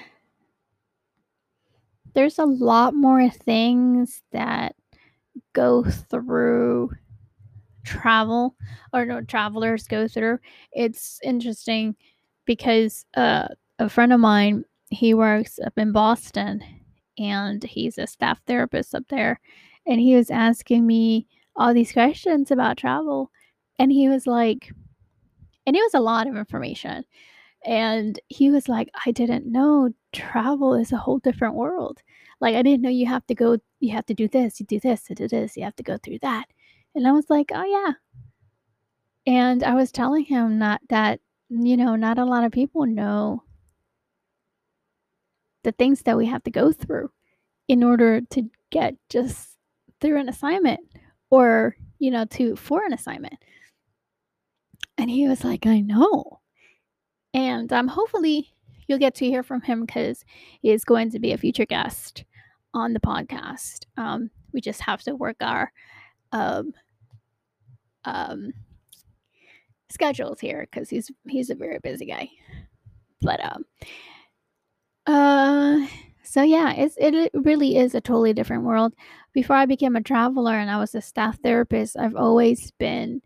there's 2.13 2.39
a 2.39 2.45
lot 2.45 2.93
more 2.93 3.29
things 3.29 4.21
that 4.31 4.75
go 5.53 5.83
through 5.83 6.91
travel 7.83 8.55
or 8.93 9.05
no 9.05 9.21
travelers 9.21 9.87
go 9.87 10.07
through. 10.07 10.39
It's 10.71 11.19
interesting 11.23 11.95
because 12.45 13.05
uh, 13.15 13.47
a 13.79 13.89
friend 13.89 14.13
of 14.13 14.19
mine 14.19 14.65
he 14.89 15.13
works 15.13 15.57
up 15.65 15.73
in 15.77 15.91
Boston 15.91 16.61
and 17.17 17.63
he's 17.63 17.97
a 17.97 18.07
staff 18.07 18.41
therapist 18.45 18.93
up 18.93 19.03
there 19.09 19.39
and 19.87 19.99
he 19.99 20.15
was 20.15 20.29
asking 20.29 20.85
me 20.85 21.27
all 21.55 21.73
these 21.73 21.91
questions 21.91 22.51
about 22.51 22.77
travel 22.77 23.31
and 23.79 23.91
he 23.91 24.09
was 24.09 24.27
like 24.27 24.71
and 25.65 25.75
it 25.75 25.79
was 25.79 25.93
a 25.93 25.99
lot 25.99 26.27
of 26.27 26.35
information 26.35 27.03
and 27.65 28.19
he 28.27 28.49
was 28.51 28.67
like 28.67 28.89
i 29.05 29.11
didn't 29.11 29.45
know 29.45 29.93
travel 30.13 30.73
is 30.73 30.91
a 30.91 30.97
whole 30.97 31.19
different 31.19 31.55
world 31.55 32.01
like 32.39 32.55
i 32.55 32.61
didn't 32.61 32.81
know 32.81 32.89
you 32.89 33.05
have 33.05 33.25
to 33.27 33.35
go 33.35 33.57
you 33.79 33.91
have 33.91 34.05
to 34.05 34.13
do 34.13 34.27
this 34.27 34.59
you 34.59 34.65
do 34.65 34.79
this 34.79 35.09
you 35.09 35.15
do 35.15 35.27
this 35.27 35.55
you 35.55 35.63
have 35.63 35.75
to 35.75 35.83
go 35.83 35.97
through 35.97 36.19
that 36.21 36.45
and 36.95 37.07
i 37.07 37.11
was 37.11 37.29
like 37.29 37.51
oh 37.53 37.63
yeah 37.63 37.93
and 39.31 39.63
i 39.63 39.73
was 39.73 39.91
telling 39.91 40.25
him 40.25 40.57
not 40.57 40.81
that 40.89 41.19
you 41.49 41.77
know 41.77 41.95
not 41.95 42.17
a 42.17 42.25
lot 42.25 42.43
of 42.43 42.51
people 42.51 42.85
know 42.85 43.43
the 45.63 45.71
things 45.71 46.01
that 46.03 46.17
we 46.17 46.25
have 46.25 46.43
to 46.43 46.51
go 46.51 46.71
through 46.71 47.11
in 47.67 47.83
order 47.83 48.21
to 48.21 48.49
get 48.71 48.95
just 49.09 49.57
through 49.99 50.19
an 50.19 50.29
assignment 50.29 50.79
or, 51.29 51.75
you 51.99 52.11
know, 52.11 52.25
to 52.25 52.55
for 52.55 52.83
an 52.83 52.93
assignment. 52.93 53.35
And 54.97 55.09
he 55.09 55.27
was 55.27 55.43
like, 55.43 55.65
I 55.65 55.79
know. 55.79 56.40
And 57.33 57.71
um, 57.71 57.87
hopefully 57.87 58.53
you'll 58.87 58.99
get 58.99 59.15
to 59.15 59.25
hear 59.25 59.43
from 59.43 59.61
him 59.61 59.85
because 59.85 60.25
he 60.61 60.71
is 60.71 60.83
going 60.83 61.11
to 61.11 61.19
be 61.19 61.31
a 61.31 61.37
future 61.37 61.65
guest 61.65 62.25
on 62.73 62.93
the 62.93 62.99
podcast. 62.99 63.85
Um, 63.97 64.29
we 64.53 64.61
just 64.61 64.81
have 64.81 65.01
to 65.03 65.15
work 65.15 65.37
our 65.41 65.71
um, 66.31 66.73
um, 68.05 68.53
schedules 69.89 70.39
here 70.39 70.67
because 70.69 70.89
he's 70.89 71.11
he's 71.27 71.49
a 71.49 71.55
very 71.55 71.79
busy 71.79 72.05
guy. 72.05 72.29
But 73.21 73.39
um, 73.43 73.63
uh, 75.05 75.87
so 76.23 76.41
yeah, 76.43 76.73
it's 76.73 76.95
it 76.97 77.31
really 77.33 77.77
is 77.77 77.95
a 77.95 78.01
totally 78.01 78.33
different 78.33 78.63
world 78.63 78.93
before 79.33 79.55
I 79.55 79.65
became 79.65 79.95
a 79.95 80.01
traveler 80.01 80.53
and 80.53 80.69
I 80.69 80.77
was 80.77 80.95
a 80.95 81.01
staff 81.01 81.39
therapist, 81.41 81.97
I've 81.97 82.15
always 82.15 82.71
been 82.71 83.21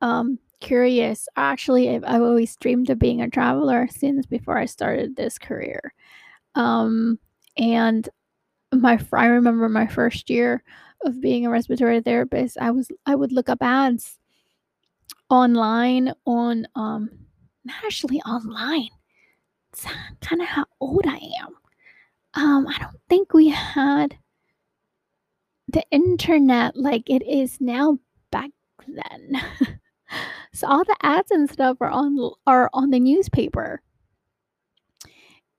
um, 0.00 0.38
curious. 0.60 1.28
Actually, 1.36 1.90
I've, 1.90 2.04
I've, 2.04 2.22
always 2.22 2.56
dreamed 2.56 2.90
of 2.90 2.98
being 2.98 3.20
a 3.22 3.30
traveler 3.30 3.88
since 3.90 4.26
before 4.26 4.58
I 4.58 4.66
started 4.66 5.16
this 5.16 5.38
career. 5.38 5.92
Um, 6.54 7.18
and 7.56 8.08
my 8.72 8.98
I 9.12 9.26
remember 9.26 9.68
my 9.68 9.86
first 9.86 10.30
year 10.30 10.62
of 11.04 11.20
being 11.20 11.46
a 11.46 11.50
respiratory 11.50 12.00
therapist, 12.00 12.58
I 12.60 12.70
was 12.70 12.90
I 13.06 13.14
would 13.14 13.32
look 13.32 13.48
up 13.48 13.62
ads 13.62 14.18
online 15.30 16.12
on 16.26 16.66
um 16.74 17.10
not 17.64 17.84
actually 17.84 18.20
online. 18.22 18.88
It's 19.72 19.86
kind 20.20 20.40
of 20.42 20.48
how 20.48 20.64
old 20.80 21.04
I 21.06 21.20
am. 21.42 21.54
Um, 22.34 22.66
I 22.66 22.78
don't 22.78 22.96
think 23.08 23.32
we 23.32 23.48
had 23.48 24.16
the 25.68 25.84
internet 25.90 26.76
like 26.76 27.08
it 27.10 27.22
is 27.22 27.60
now 27.60 27.98
back 28.30 28.50
then. 28.86 29.42
so 30.52 30.66
all 30.66 30.84
the 30.84 30.96
ads 31.02 31.30
and 31.30 31.50
stuff 31.50 31.76
are 31.80 31.90
on 31.90 32.18
are 32.46 32.70
on 32.72 32.90
the 32.90 33.00
newspaper. 33.00 33.82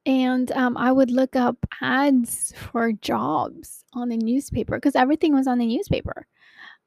And 0.06 0.52
um, 0.54 0.78
I 0.78 0.92
would 0.92 1.12
look 1.12 1.36
up 1.36 1.58
ads 1.82 2.54
for 2.58 2.92
jobs 2.94 3.84
on 3.94 4.10
the 4.10 4.18
newspaper 4.18 4.78
because 4.78 4.96
everything 4.96 5.34
was 5.34 5.48
on 5.48 5.58
the 5.60 5.68
newspaper. 5.68 6.26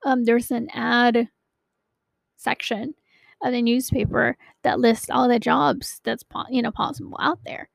Um, 0.05 0.25
there's 0.25 0.51
an 0.51 0.69
ad 0.73 1.29
section 2.37 2.95
of 3.43 3.53
the 3.53 3.63
newspaper 3.63 4.37
that 4.63 4.81
lists 4.81 5.11
all 5.11 5.29
the 5.29 5.39
jobs 5.39 6.01
that's 6.05 6.23
po- 6.23 6.45
you 6.51 6.63
know 6.63 6.71
possible 6.71 7.17
out 7.21 7.39
there 7.45 7.69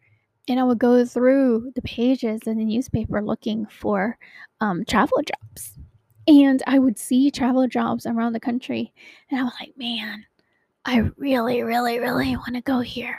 and 0.47 0.59
i 0.59 0.63
would 0.63 0.79
go 0.79 1.05
through 1.05 1.71
the 1.75 1.81
pages 1.81 2.41
in 2.45 2.57
the 2.57 2.65
newspaper 2.65 3.21
looking 3.21 3.65
for 3.65 4.17
um, 4.61 4.83
travel 4.85 5.21
jobs 5.21 5.77
and 6.27 6.63
i 6.67 6.77
would 6.79 6.97
see 6.97 7.31
travel 7.31 7.67
jobs 7.67 8.05
around 8.05 8.33
the 8.33 8.39
country 8.39 8.93
and 9.29 9.39
i 9.39 9.43
was 9.43 9.53
like 9.59 9.73
man 9.77 10.25
i 10.85 10.97
really 11.17 11.63
really 11.63 11.99
really 11.99 12.35
want 12.35 12.55
to 12.55 12.61
go 12.61 12.79
here 12.79 13.17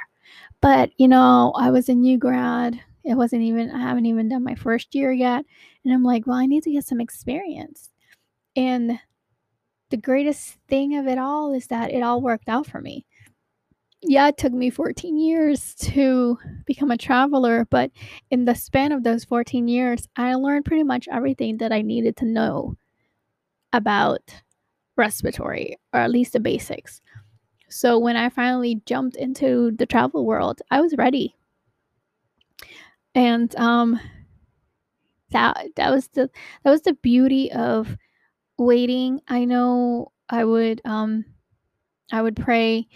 but 0.60 0.90
you 0.98 1.08
know 1.08 1.52
i 1.56 1.70
was 1.70 1.88
a 1.88 1.94
new 1.94 2.18
grad 2.18 2.78
it 3.04 3.14
wasn't 3.14 3.42
even 3.42 3.70
i 3.70 3.78
haven't 3.78 4.06
even 4.06 4.28
done 4.28 4.44
my 4.44 4.54
first 4.54 4.94
year 4.94 5.12
yet 5.12 5.44
and 5.84 5.94
i'm 5.94 6.02
like 6.02 6.26
well 6.26 6.36
i 6.36 6.46
need 6.46 6.62
to 6.62 6.72
get 6.72 6.84
some 6.84 7.00
experience 7.00 7.90
and 8.56 8.98
the 9.90 9.96
greatest 9.96 10.58
thing 10.68 10.96
of 10.96 11.06
it 11.06 11.18
all 11.18 11.54
is 11.54 11.66
that 11.68 11.92
it 11.92 12.02
all 12.02 12.20
worked 12.20 12.48
out 12.48 12.66
for 12.66 12.80
me. 12.80 13.06
Yeah, 14.02 14.28
it 14.28 14.36
took 14.36 14.52
me 14.52 14.70
14 14.70 15.18
years 15.18 15.74
to 15.76 16.38
become 16.66 16.90
a 16.90 16.96
traveler, 16.96 17.66
but 17.70 17.90
in 18.30 18.44
the 18.44 18.54
span 18.54 18.92
of 18.92 19.02
those 19.02 19.24
14 19.24 19.66
years, 19.66 20.08
I 20.16 20.34
learned 20.34 20.66
pretty 20.66 20.84
much 20.84 21.08
everything 21.10 21.56
that 21.58 21.72
I 21.72 21.82
needed 21.82 22.16
to 22.18 22.24
know 22.24 22.76
about 23.72 24.20
respiratory, 24.96 25.76
or 25.92 26.00
at 26.00 26.10
least 26.10 26.32
the 26.34 26.40
basics. 26.40 27.00
So 27.70 27.98
when 27.98 28.16
I 28.16 28.28
finally 28.30 28.82
jumped 28.86 29.16
into 29.16 29.72
the 29.72 29.86
travel 29.86 30.26
world, 30.26 30.62
I 30.70 30.80
was 30.80 30.96
ready. 30.96 31.34
And 33.14 33.54
um 33.56 34.00
that 35.30 35.66
that 35.76 35.90
was 35.90 36.08
the 36.08 36.30
that 36.64 36.70
was 36.70 36.82
the 36.82 36.94
beauty 36.94 37.52
of 37.52 37.96
waiting, 38.58 39.20
I 39.28 39.44
know 39.44 40.12
I 40.28 40.44
would 40.44 40.80
um 40.84 41.24
I 42.12 42.22
would 42.22 42.36
pray 42.36 42.88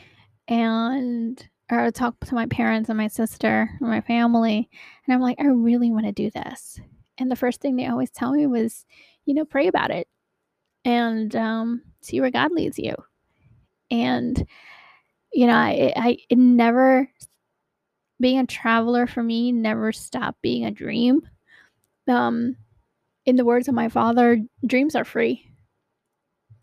and 0.49 1.49
or 1.71 1.81
I 1.81 1.85
would 1.87 1.95
talk 1.95 2.21
to 2.27 2.35
my 2.35 2.47
parents 2.47 2.89
and 2.91 2.99
my 2.99 3.09
sister 3.09 3.71
and 3.81 3.89
my 3.89 4.01
family 4.03 4.69
and 5.07 5.15
I'm 5.15 5.21
like, 5.21 5.41
I 5.41 5.47
really 5.47 5.91
want 5.91 6.07
to 6.07 6.13
do 6.13 6.31
this. 6.31 6.81
And 7.19 7.31
the 7.31 7.37
first 7.37 7.61
thing 7.61 7.77
they 7.77 7.87
always 7.89 8.11
tell 8.11 8.33
me 8.33 8.47
was, 8.47 8.87
you 9.27 9.35
know, 9.35 9.45
pray 9.45 9.69
about 9.69 9.91
it 9.91 10.09
and 10.85 11.35
um, 11.37 11.83
see 12.01 12.21
where 12.21 12.31
God 12.31 12.53
leads 12.53 12.79
you. 12.79 12.95
And 13.90 14.47
you 15.33 15.47
know, 15.47 15.55
I, 15.55 15.92
I 15.97 16.18
it 16.29 16.38
never 16.38 17.09
being 18.21 18.38
a 18.38 18.47
traveler 18.47 19.07
for 19.07 19.23
me 19.23 19.51
never 19.53 19.92
stopped 19.92 20.40
being 20.42 20.64
a 20.64 20.71
dream. 20.71 21.23
Um, 22.09 22.57
in 23.27 23.37
the 23.37 23.45
words 23.45 23.68
of 23.68 23.75
my 23.75 23.88
father, 23.88 24.40
dreams 24.66 24.95
are 24.95 25.05
free. 25.05 25.49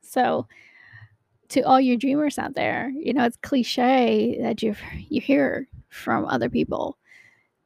So, 0.01 0.47
to 1.49 1.61
all 1.61 1.81
your 1.81 1.97
dreamers 1.97 2.37
out 2.37 2.53
there, 2.55 2.89
you 2.89 3.13
know, 3.13 3.25
it's 3.25 3.37
cliche 3.37 4.37
that 4.41 4.61
you 4.63 4.75
you 4.97 5.21
hear 5.21 5.67
from 5.89 6.25
other 6.25 6.49
people, 6.49 6.97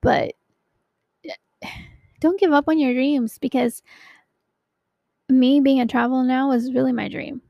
but 0.01 0.33
eh, 1.25 1.67
don't 2.19 2.39
give 2.39 2.53
up 2.53 2.65
on 2.67 2.79
your 2.79 2.93
dreams 2.93 3.37
because 3.37 3.81
me 5.29 5.59
being 5.61 5.79
a 5.81 5.87
traveler 5.87 6.23
now 6.23 6.51
is 6.51 6.73
really 6.73 6.91
my 6.93 7.07
dream. 7.07 7.41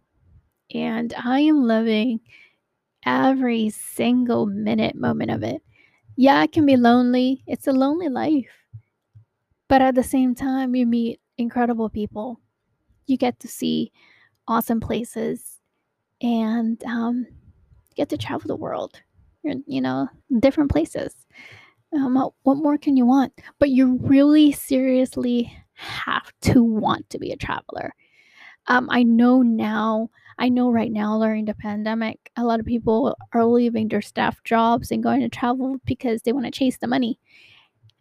And 0.74 1.14
I 1.24 1.42
am 1.42 1.64
loving 1.64 2.22
every 3.06 3.70
single 3.70 4.46
minute 4.46 4.96
moment 4.96 5.32
of 5.32 5.44
it. 5.44 5.62
Yeah, 6.16 6.44
it 6.44 6.52
can 6.52 6.66
be 6.66 6.78
lonely. 6.78 7.44
It's 7.48 7.68
a 7.68 7.74
lonely 7.74 8.10
life. 8.10 8.50
But 9.68 9.82
at 9.82 9.96
the 9.96 10.04
same 10.04 10.36
time, 10.36 10.76
you 10.76 10.86
meet 10.86 11.20
incredible 11.38 11.90
people. 11.90 12.40
You 13.08 13.18
get 13.18 13.40
to 13.42 13.48
see 13.48 13.92
awesome 14.48 14.80
places 14.80 15.60
and 16.22 16.84
um, 16.86 17.28
get 17.96 18.10
to 18.10 18.18
travel 18.18 18.48
the 18.48 18.56
world, 18.56 19.02
you 19.44 19.82
know, 19.82 20.10
different 20.40 20.72
places. 20.72 21.16
Um, 21.94 22.16
what 22.44 22.58
more 22.58 22.78
can 22.78 22.98
you 22.98 23.06
want? 23.06 23.34
But 23.60 23.70
you 23.70 23.98
really 24.02 24.52
seriously 24.52 25.56
have 25.74 26.32
to 26.42 26.64
want 26.64 27.10
to 27.10 27.20
be 27.20 27.32
a 27.32 27.38
traveler. 27.38 27.94
Um, 28.68 28.88
I 28.90 29.04
know 29.04 29.42
now, 29.42 30.10
I 30.40 30.50
know 30.50 30.72
right 30.72 30.92
now 30.92 31.20
during 31.20 31.46
the 31.46 31.54
pandemic, 31.54 32.32
a 32.38 32.44
lot 32.44 32.60
of 32.60 32.66
people 32.66 33.18
are 33.34 33.46
leaving 33.46 33.90
their 33.90 34.02
staff 34.02 34.42
jobs 34.44 34.90
and 34.92 35.04
going 35.04 35.22
to 35.22 35.30
travel 35.30 35.78
because 35.86 36.22
they 36.22 36.32
want 36.32 36.46
to 36.46 36.52
chase 36.52 36.78
the 36.78 36.88
money. 36.88 37.20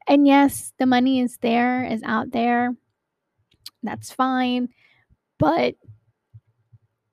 And 0.07 0.27
yes, 0.27 0.73
the 0.79 0.87
money 0.87 1.21
is 1.21 1.39
there, 1.39 1.85
is 1.85 2.03
out 2.05 2.31
there. 2.31 2.75
That's 3.83 4.13
fine. 4.13 4.69
But 5.39 5.75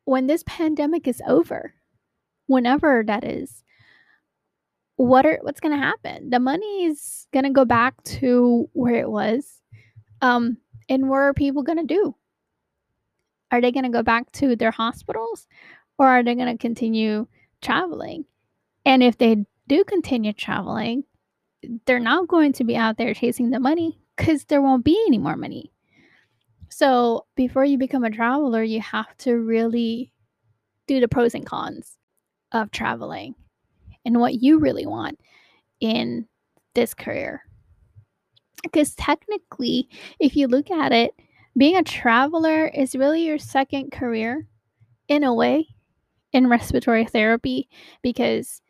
when 0.06 0.28
this 0.28 0.44
pandemic 0.46 1.08
is 1.08 1.22
over, 1.28 1.74
whenever 2.48 3.04
that 3.06 3.24
is, 3.24 3.64
what 4.96 5.26
are 5.26 5.40
what's 5.42 5.62
going 5.62 5.76
to 5.76 5.84
happen? 5.84 6.30
The 6.30 6.40
money 6.40 6.86
is 6.86 7.28
going 7.32 7.46
to 7.46 7.52
go 7.52 7.64
back 7.64 8.04
to 8.04 8.70
where 8.74 8.96
it 8.96 9.10
was. 9.10 9.62
Um 10.22 10.58
and 10.90 11.10
what 11.10 11.18
are 11.18 11.34
people 11.34 11.64
going 11.64 11.78
to 11.78 11.94
do? 11.94 12.16
Are 13.52 13.62
they 13.62 13.72
going 13.72 13.84
to 13.84 13.90
go 13.90 14.04
back 14.04 14.32
to 14.34 14.56
their 14.56 14.72
hospitals 14.72 15.48
or 15.98 16.08
are 16.08 16.24
they 16.24 16.36
going 16.36 16.52
to 16.52 16.58
continue 16.58 17.28
traveling? 17.62 18.26
And 18.86 19.04
if 19.04 19.18
they 19.18 19.46
do 19.68 19.84
continue 19.84 20.34
traveling, 20.34 21.04
they're 21.86 22.00
not 22.00 22.28
going 22.28 22.54
to 22.54 22.64
be 22.64 22.76
out 22.76 22.98
there 22.98 23.14
chasing 23.14 23.50
the 23.52 23.60
money 23.60 24.00
cuz 24.18 24.46
there 24.46 24.62
won't 24.62 24.86
be 24.86 25.00
any 25.08 25.18
more 25.18 25.36
money. 25.36 25.72
So 26.70 27.26
before 27.36 27.66
you 27.66 27.78
become 27.78 28.04
a 28.04 28.12
traveler, 28.12 28.64
you 28.64 28.80
have 28.82 29.16
to 29.20 29.34
really 29.36 30.14
do 30.88 31.00
the 31.00 31.08
pros 31.08 31.36
and 31.36 31.46
cons 31.46 31.98
of 32.52 32.72
traveling 32.72 33.36
and 34.06 34.20
what 34.20 34.42
you 34.42 34.60
really 34.60 34.86
want 34.86 35.20
in 35.80 36.28
this 36.74 36.94
career. 36.94 37.44
Because 38.64 38.96
technically, 38.96 39.90
if 40.20 40.36
you 40.36 40.48
look 40.48 40.70
at 40.70 40.92
it, 40.92 41.12
being 41.58 41.76
a 41.76 41.84
traveler 41.84 42.68
is 42.68 42.96
really 42.96 43.26
your 43.26 43.40
second 43.40 43.92
career 43.92 44.48
in 45.08 45.24
a 45.24 45.34
way 45.34 45.68
in 46.32 46.48
respiratory 46.48 47.06
therapy 47.06 47.70
because 48.02 48.62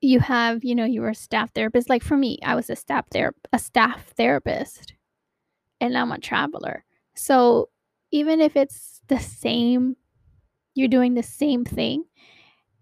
you 0.00 0.20
have, 0.20 0.62
you 0.64 0.74
know, 0.74 0.84
you 0.84 1.00
were 1.00 1.08
a 1.10 1.14
staff 1.14 1.52
therapist. 1.54 1.88
Like 1.88 2.02
for 2.02 2.16
me, 2.16 2.38
I 2.44 2.54
was 2.54 2.70
a 2.70 2.76
staff 2.76 3.06
ther- 3.10 3.34
a 3.52 3.58
staff 3.58 4.12
therapist 4.16 4.94
and 5.80 5.96
I'm 5.96 6.12
a 6.12 6.18
traveler. 6.18 6.84
So 7.14 7.70
even 8.10 8.40
if 8.40 8.56
it's 8.56 9.00
the 9.08 9.18
same, 9.18 9.96
you're 10.74 10.88
doing 10.88 11.14
the 11.14 11.22
same 11.22 11.64
thing, 11.64 12.04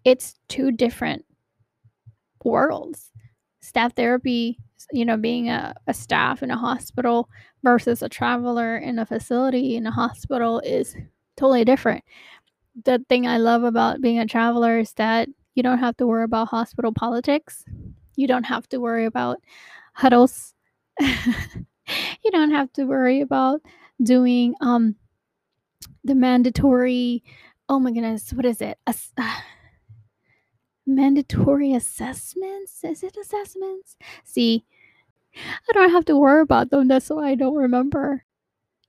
it's 0.03 0.35
two 0.47 0.71
different 0.71 1.25
worlds. 2.43 3.11
Staff 3.61 3.95
therapy, 3.95 4.59
you 4.91 5.05
know, 5.05 5.17
being 5.17 5.49
a, 5.49 5.73
a 5.87 5.93
staff 5.93 6.43
in 6.43 6.51
a 6.51 6.57
hospital 6.57 7.29
versus 7.63 8.01
a 8.01 8.09
traveler 8.09 8.77
in 8.77 8.99
a 8.99 9.05
facility 9.05 9.75
in 9.75 9.85
a 9.85 9.91
hospital 9.91 10.59
is 10.61 10.95
totally 11.35 11.65
different. 11.65 12.03
The 12.85 13.03
thing 13.09 13.27
I 13.27 13.37
love 13.37 13.63
about 13.63 14.01
being 14.01 14.19
a 14.19 14.25
traveler 14.25 14.79
is 14.79 14.93
that 14.93 15.29
you 15.55 15.63
don't 15.63 15.79
have 15.79 15.97
to 15.97 16.07
worry 16.07 16.23
about 16.23 16.49
hospital 16.49 16.91
politics. 16.93 17.65
You 18.15 18.27
don't 18.27 18.45
have 18.45 18.67
to 18.69 18.79
worry 18.79 19.05
about 19.05 19.37
huddles. 19.93 20.53
you 20.99 22.31
don't 22.31 22.51
have 22.51 22.71
to 22.73 22.85
worry 22.85 23.21
about 23.21 23.61
doing 24.03 24.53
um 24.61 24.95
the 26.03 26.15
mandatory 26.15 27.23
oh 27.69 27.79
my 27.79 27.91
goodness 27.91 28.31
what 28.33 28.45
is 28.45 28.61
it 28.61 28.77
Ass- 28.87 29.13
uh, 29.17 29.39
mandatory 30.87 31.73
assessments? 31.73 32.83
Is 32.83 33.03
it 33.03 33.17
assessments? 33.17 33.97
See 34.23 34.65
i 35.69 35.71
don't 35.73 35.91
have 35.91 36.05
to 36.05 36.17
worry 36.17 36.41
about 36.41 36.69
them 36.69 36.87
that's 36.87 37.09
why 37.09 37.29
i 37.29 37.35
don't 37.35 37.55
remember. 37.55 38.23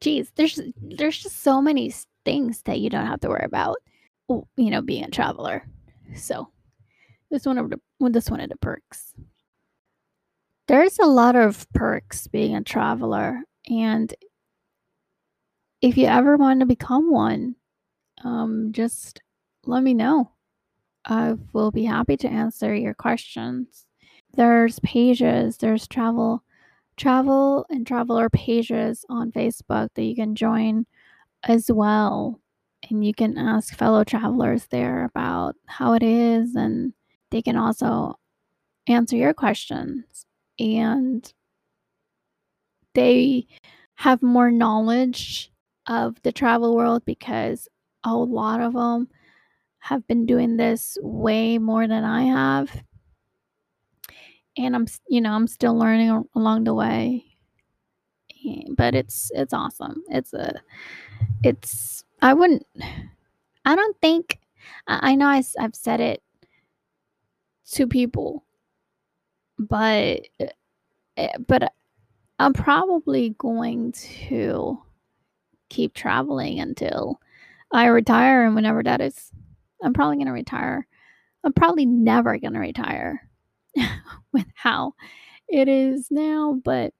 Jeez, 0.00 0.30
there's 0.36 0.60
there's 0.80 1.18
just 1.18 1.42
so 1.42 1.60
many 1.60 1.92
things 2.24 2.62
that 2.62 2.80
you 2.80 2.90
don't 2.90 3.06
have 3.06 3.20
to 3.20 3.28
worry 3.28 3.44
about 3.44 3.78
you 4.56 4.70
know 4.70 4.82
being 4.82 5.04
a 5.04 5.10
traveler. 5.10 5.66
So 6.14 6.48
this 7.30 7.46
one 7.46 7.58
of 7.58 7.70
the 7.70 7.80
well, 8.00 8.12
this 8.12 8.30
one 8.30 8.40
of 8.40 8.50
the 8.50 8.56
perks. 8.58 9.14
There's 10.68 10.98
a 10.98 11.06
lot 11.06 11.34
of 11.36 11.66
perks 11.72 12.26
being 12.28 12.54
a 12.54 12.62
traveler 12.62 13.42
And 13.68 14.14
if 15.80 15.96
you 15.96 16.06
ever 16.06 16.36
want 16.36 16.60
to 16.60 16.66
become 16.66 17.10
one, 17.10 17.56
um, 18.24 18.72
just 18.72 19.20
let 19.64 19.82
me 19.82 19.94
know. 19.94 20.30
I 21.08 21.34
will 21.52 21.70
be 21.70 21.84
happy 21.84 22.16
to 22.18 22.28
answer 22.28 22.74
your 22.74 22.94
questions. 22.94 23.86
There's 24.34 24.78
pages, 24.80 25.56
there's 25.56 25.88
travel 25.88 26.44
travel 26.98 27.64
and 27.70 27.86
traveler 27.86 28.28
pages 28.28 29.04
on 29.08 29.32
Facebook 29.32 29.88
that 29.94 30.02
you 30.02 30.14
can 30.14 30.34
join 30.34 30.84
as 31.44 31.70
well. 31.72 32.40
And 32.90 33.04
you 33.04 33.14
can 33.14 33.38
ask 33.38 33.74
fellow 33.74 34.04
travelers 34.04 34.66
there 34.66 35.04
about 35.04 35.56
how 35.66 35.94
it 35.94 36.02
is, 36.02 36.54
and 36.54 36.92
they 37.30 37.40
can 37.42 37.56
also 37.56 38.18
answer 38.86 39.16
your 39.16 39.34
questions. 39.34 40.26
And 40.58 41.32
they 42.94 43.46
have 43.94 44.22
more 44.22 44.50
knowledge 44.50 45.52
of 45.86 46.20
the 46.22 46.32
travel 46.32 46.76
world 46.76 47.04
because 47.04 47.68
a 48.04 48.14
lot 48.14 48.60
of 48.60 48.74
them 48.74 49.08
have 49.88 50.06
been 50.06 50.26
doing 50.26 50.58
this 50.58 50.98
way 51.00 51.56
more 51.56 51.88
than 51.88 52.04
I 52.04 52.24
have. 52.24 52.82
And 54.58 54.76
I'm, 54.76 54.86
you 55.08 55.20
know, 55.22 55.32
I'm 55.32 55.46
still 55.46 55.76
learning 55.78 56.24
along 56.34 56.64
the 56.64 56.74
way. 56.74 57.24
But 58.70 58.94
it's 58.94 59.30
it's 59.34 59.52
awesome. 59.52 60.02
It's 60.08 60.32
a 60.32 60.60
it's 61.42 62.04
I 62.22 62.34
wouldn't 62.34 62.66
I 63.64 63.76
don't 63.76 63.96
think 64.00 64.38
I, 64.86 65.12
I 65.12 65.14
know 65.14 65.26
I, 65.26 65.42
I've 65.58 65.74
said 65.74 66.00
it 66.00 66.22
to 67.72 67.86
people, 67.86 68.44
but 69.58 70.20
eh, 71.16 71.36
but 71.46 71.72
I'm 72.38 72.52
probably 72.52 73.30
going 73.38 73.92
to 73.92 74.82
keep 75.70 75.94
traveling 75.94 76.60
until 76.60 77.20
I 77.72 77.86
retire 77.86 78.44
and 78.46 78.54
whenever 78.54 78.82
that 78.82 79.00
is. 79.00 79.32
I'm 79.82 79.92
probably 79.92 80.16
going 80.16 80.26
to 80.26 80.32
retire. 80.32 80.86
I'm 81.44 81.52
probably 81.52 81.86
never 81.86 82.38
going 82.38 82.54
to 82.54 82.58
retire 82.58 83.28
with 84.32 84.46
how 84.54 84.94
it 85.48 85.68
is 85.68 86.08
now, 86.10 86.60
but 86.64 86.92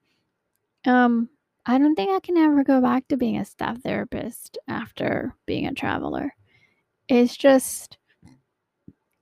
um 0.85 1.29
I 1.65 1.77
don't 1.77 1.93
think 1.95 2.09
I 2.11 2.19
can 2.19 2.37
ever 2.37 2.63
go 2.63 2.81
back 2.81 3.07
to 3.09 3.17
being 3.17 3.37
a 3.37 3.45
staff 3.45 3.81
therapist 3.81 4.57
after 4.67 5.35
being 5.45 5.67
a 5.67 5.73
traveler. 5.73 6.33
It's 7.07 7.35
just 7.35 7.97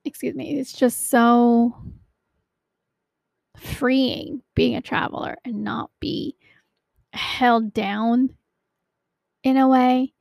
excuse 0.04 0.34
me, 0.34 0.58
it's 0.58 0.72
just 0.72 1.10
so 1.10 1.74
freeing 3.56 4.42
being 4.54 4.76
a 4.76 4.80
traveler 4.80 5.36
and 5.44 5.64
not 5.64 5.90
be 6.00 6.36
held 7.12 7.74
down 7.74 8.30
in 9.42 9.56
a 9.56 9.68
way 9.68 10.14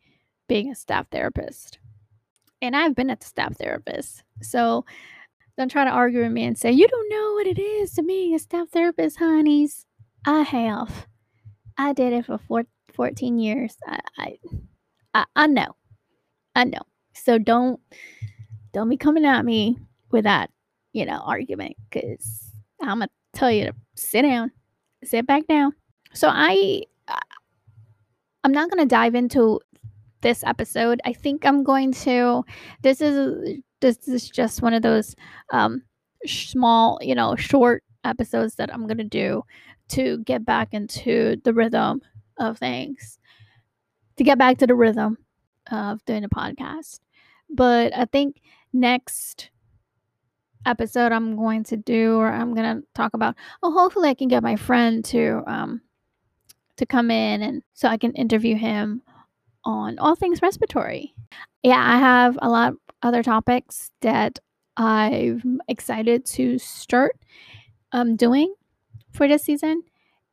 being 0.47 0.71
a 0.71 0.75
staff 0.75 1.07
therapist. 1.11 1.79
And 2.61 2.75
I've 2.75 2.95
been 2.95 3.09
a 3.09 3.17
staff 3.21 3.57
therapist. 3.57 4.23
So 4.41 4.85
don't 5.57 5.71
try 5.71 5.85
to 5.85 5.91
argue 5.91 6.21
with 6.21 6.31
me 6.31 6.43
and 6.43 6.57
say, 6.57 6.71
you 6.71 6.87
don't 6.87 7.09
know 7.09 7.33
what 7.33 7.47
it 7.47 7.59
is 7.59 7.93
to 7.93 8.03
be 8.03 8.33
a 8.35 8.39
staff 8.39 8.69
therapist, 8.69 9.17
honeys. 9.17 9.85
I 10.25 10.41
have. 10.41 11.07
I 11.77 11.93
did 11.93 12.13
it 12.13 12.25
for 12.25 12.37
four, 12.37 12.63
14 12.93 13.39
years. 13.39 13.75
I, 13.85 13.99
I, 14.17 14.37
I, 15.13 15.25
I 15.35 15.47
know. 15.47 15.75
I 16.55 16.63
know. 16.63 16.81
So 17.13 17.37
don't, 17.37 17.79
don't 18.73 18.89
be 18.89 18.97
coming 18.97 19.25
at 19.25 19.45
me 19.45 19.77
with 20.11 20.23
that, 20.25 20.49
you 20.93 21.05
know, 21.05 21.21
argument 21.25 21.75
because 21.89 22.51
I'm 22.81 22.99
going 22.99 23.09
to 23.09 23.39
tell 23.39 23.51
you 23.51 23.65
to 23.65 23.73
sit 23.95 24.23
down, 24.23 24.51
sit 25.03 25.25
back 25.25 25.47
down. 25.47 25.73
So 26.13 26.29
I, 26.31 26.83
I'm 28.43 28.51
not 28.51 28.69
going 28.69 28.79
to 28.79 28.89
dive 28.89 29.15
into 29.15 29.59
this 30.21 30.43
episode. 30.43 30.99
I 31.05 31.13
think 31.13 31.45
I'm 31.45 31.63
going 31.63 31.91
to. 31.93 32.43
This 32.81 33.01
is 33.01 33.59
this 33.81 34.07
is 34.07 34.29
just 34.29 34.61
one 34.61 34.73
of 34.73 34.81
those 34.81 35.15
um, 35.51 35.83
small, 36.25 36.99
you 37.01 37.15
know, 37.15 37.35
short 37.35 37.83
episodes 38.03 38.55
that 38.55 38.73
I'm 38.73 38.87
going 38.87 38.97
to 38.97 39.03
do 39.03 39.43
to 39.89 40.17
get 40.19 40.45
back 40.45 40.73
into 40.73 41.37
the 41.43 41.53
rhythm 41.53 42.01
of 42.37 42.57
things, 42.57 43.19
to 44.17 44.23
get 44.23 44.37
back 44.37 44.57
to 44.59 44.67
the 44.67 44.75
rhythm 44.75 45.17
of 45.71 46.03
doing 46.05 46.23
a 46.23 46.29
podcast. 46.29 46.99
But 47.49 47.95
I 47.95 48.05
think 48.05 48.41
next 48.73 49.51
episode 50.65 51.11
I'm 51.11 51.37
going 51.37 51.63
to 51.65 51.77
do, 51.77 52.17
or 52.17 52.31
I'm 52.31 52.53
going 52.53 52.81
to 52.81 52.87
talk 52.93 53.13
about. 53.13 53.35
Oh, 53.63 53.71
hopefully 53.71 54.09
I 54.09 54.15
can 54.15 54.27
get 54.27 54.43
my 54.43 54.55
friend 54.55 55.03
to 55.05 55.43
um 55.47 55.81
to 56.77 56.85
come 56.85 57.09
in 57.09 57.41
and 57.41 57.63
so 57.73 57.87
I 57.87 57.97
can 57.97 58.13
interview 58.13 58.55
him 58.55 59.01
on 59.67 59.99
all 59.99 60.15
things 60.15 60.41
respiratory. 60.41 61.13
Yeah, 61.61 61.83
I 61.83 61.99
have 61.99 62.39
a 62.41 62.49
lot 62.49 62.73
other 63.03 63.21
topics 63.21 63.91
that 64.01 64.39
I'm 64.77 65.59
excited 65.67 66.25
to 66.25 66.57
start 66.57 67.17
um, 67.91 68.15
doing 68.15 68.53
for 69.11 69.27
this 69.27 69.43
season. 69.43 69.83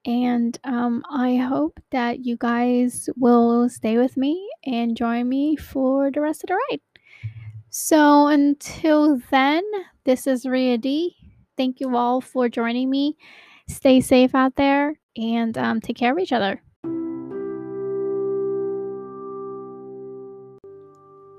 And 0.06 0.58
um, 0.64 1.02
I 1.10 1.36
hope 1.36 1.80
that 1.90 2.24
you 2.24 2.36
guys 2.36 3.08
will 3.16 3.68
stay 3.68 3.96
with 3.96 4.16
me 4.16 4.48
and 4.64 4.96
join 4.96 5.28
me 5.28 5.56
for 5.56 6.10
the 6.10 6.20
rest 6.20 6.44
of 6.44 6.48
the 6.48 6.58
ride. 6.70 6.80
So 7.70 8.28
until 8.28 9.18
then, 9.30 9.64
this 10.04 10.26
is 10.26 10.46
Ria 10.46 10.78
D. 10.78 11.16
Thank 11.56 11.80
you 11.80 11.96
all 11.96 12.20
for 12.20 12.48
joining 12.48 12.90
me. 12.90 13.16
Stay 13.68 14.00
safe 14.00 14.34
out 14.34 14.56
there 14.56 15.00
and 15.16 15.56
um, 15.56 15.80
take 15.80 15.96
care 15.96 16.12
of 16.12 16.18
each 16.18 16.32
other. 16.32 16.63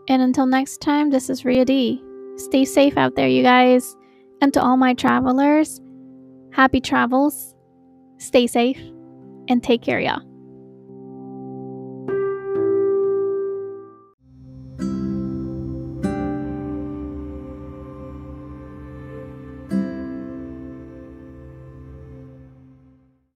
And 0.08 0.22
until 0.22 0.46
next 0.46 0.82
time, 0.82 1.10
this 1.10 1.30
is 1.30 1.46
Ria 1.46 1.66
D. 1.66 2.04
Stay 2.38 2.66
safe 2.66 2.98
out 2.98 3.16
there, 3.16 3.28
you 3.28 3.44
guys. 3.44 3.96
And 4.42 4.54
to 4.54 4.62
all 4.62 4.78
my 4.78 4.94
travelers, 4.94 5.82
happy 6.54 6.82
travels, 6.82 7.56
stay 8.20 8.48
safe, 8.48 8.80
and 9.48 9.64
take 9.64 9.82
care, 9.82 10.00
y'all. 10.00 10.22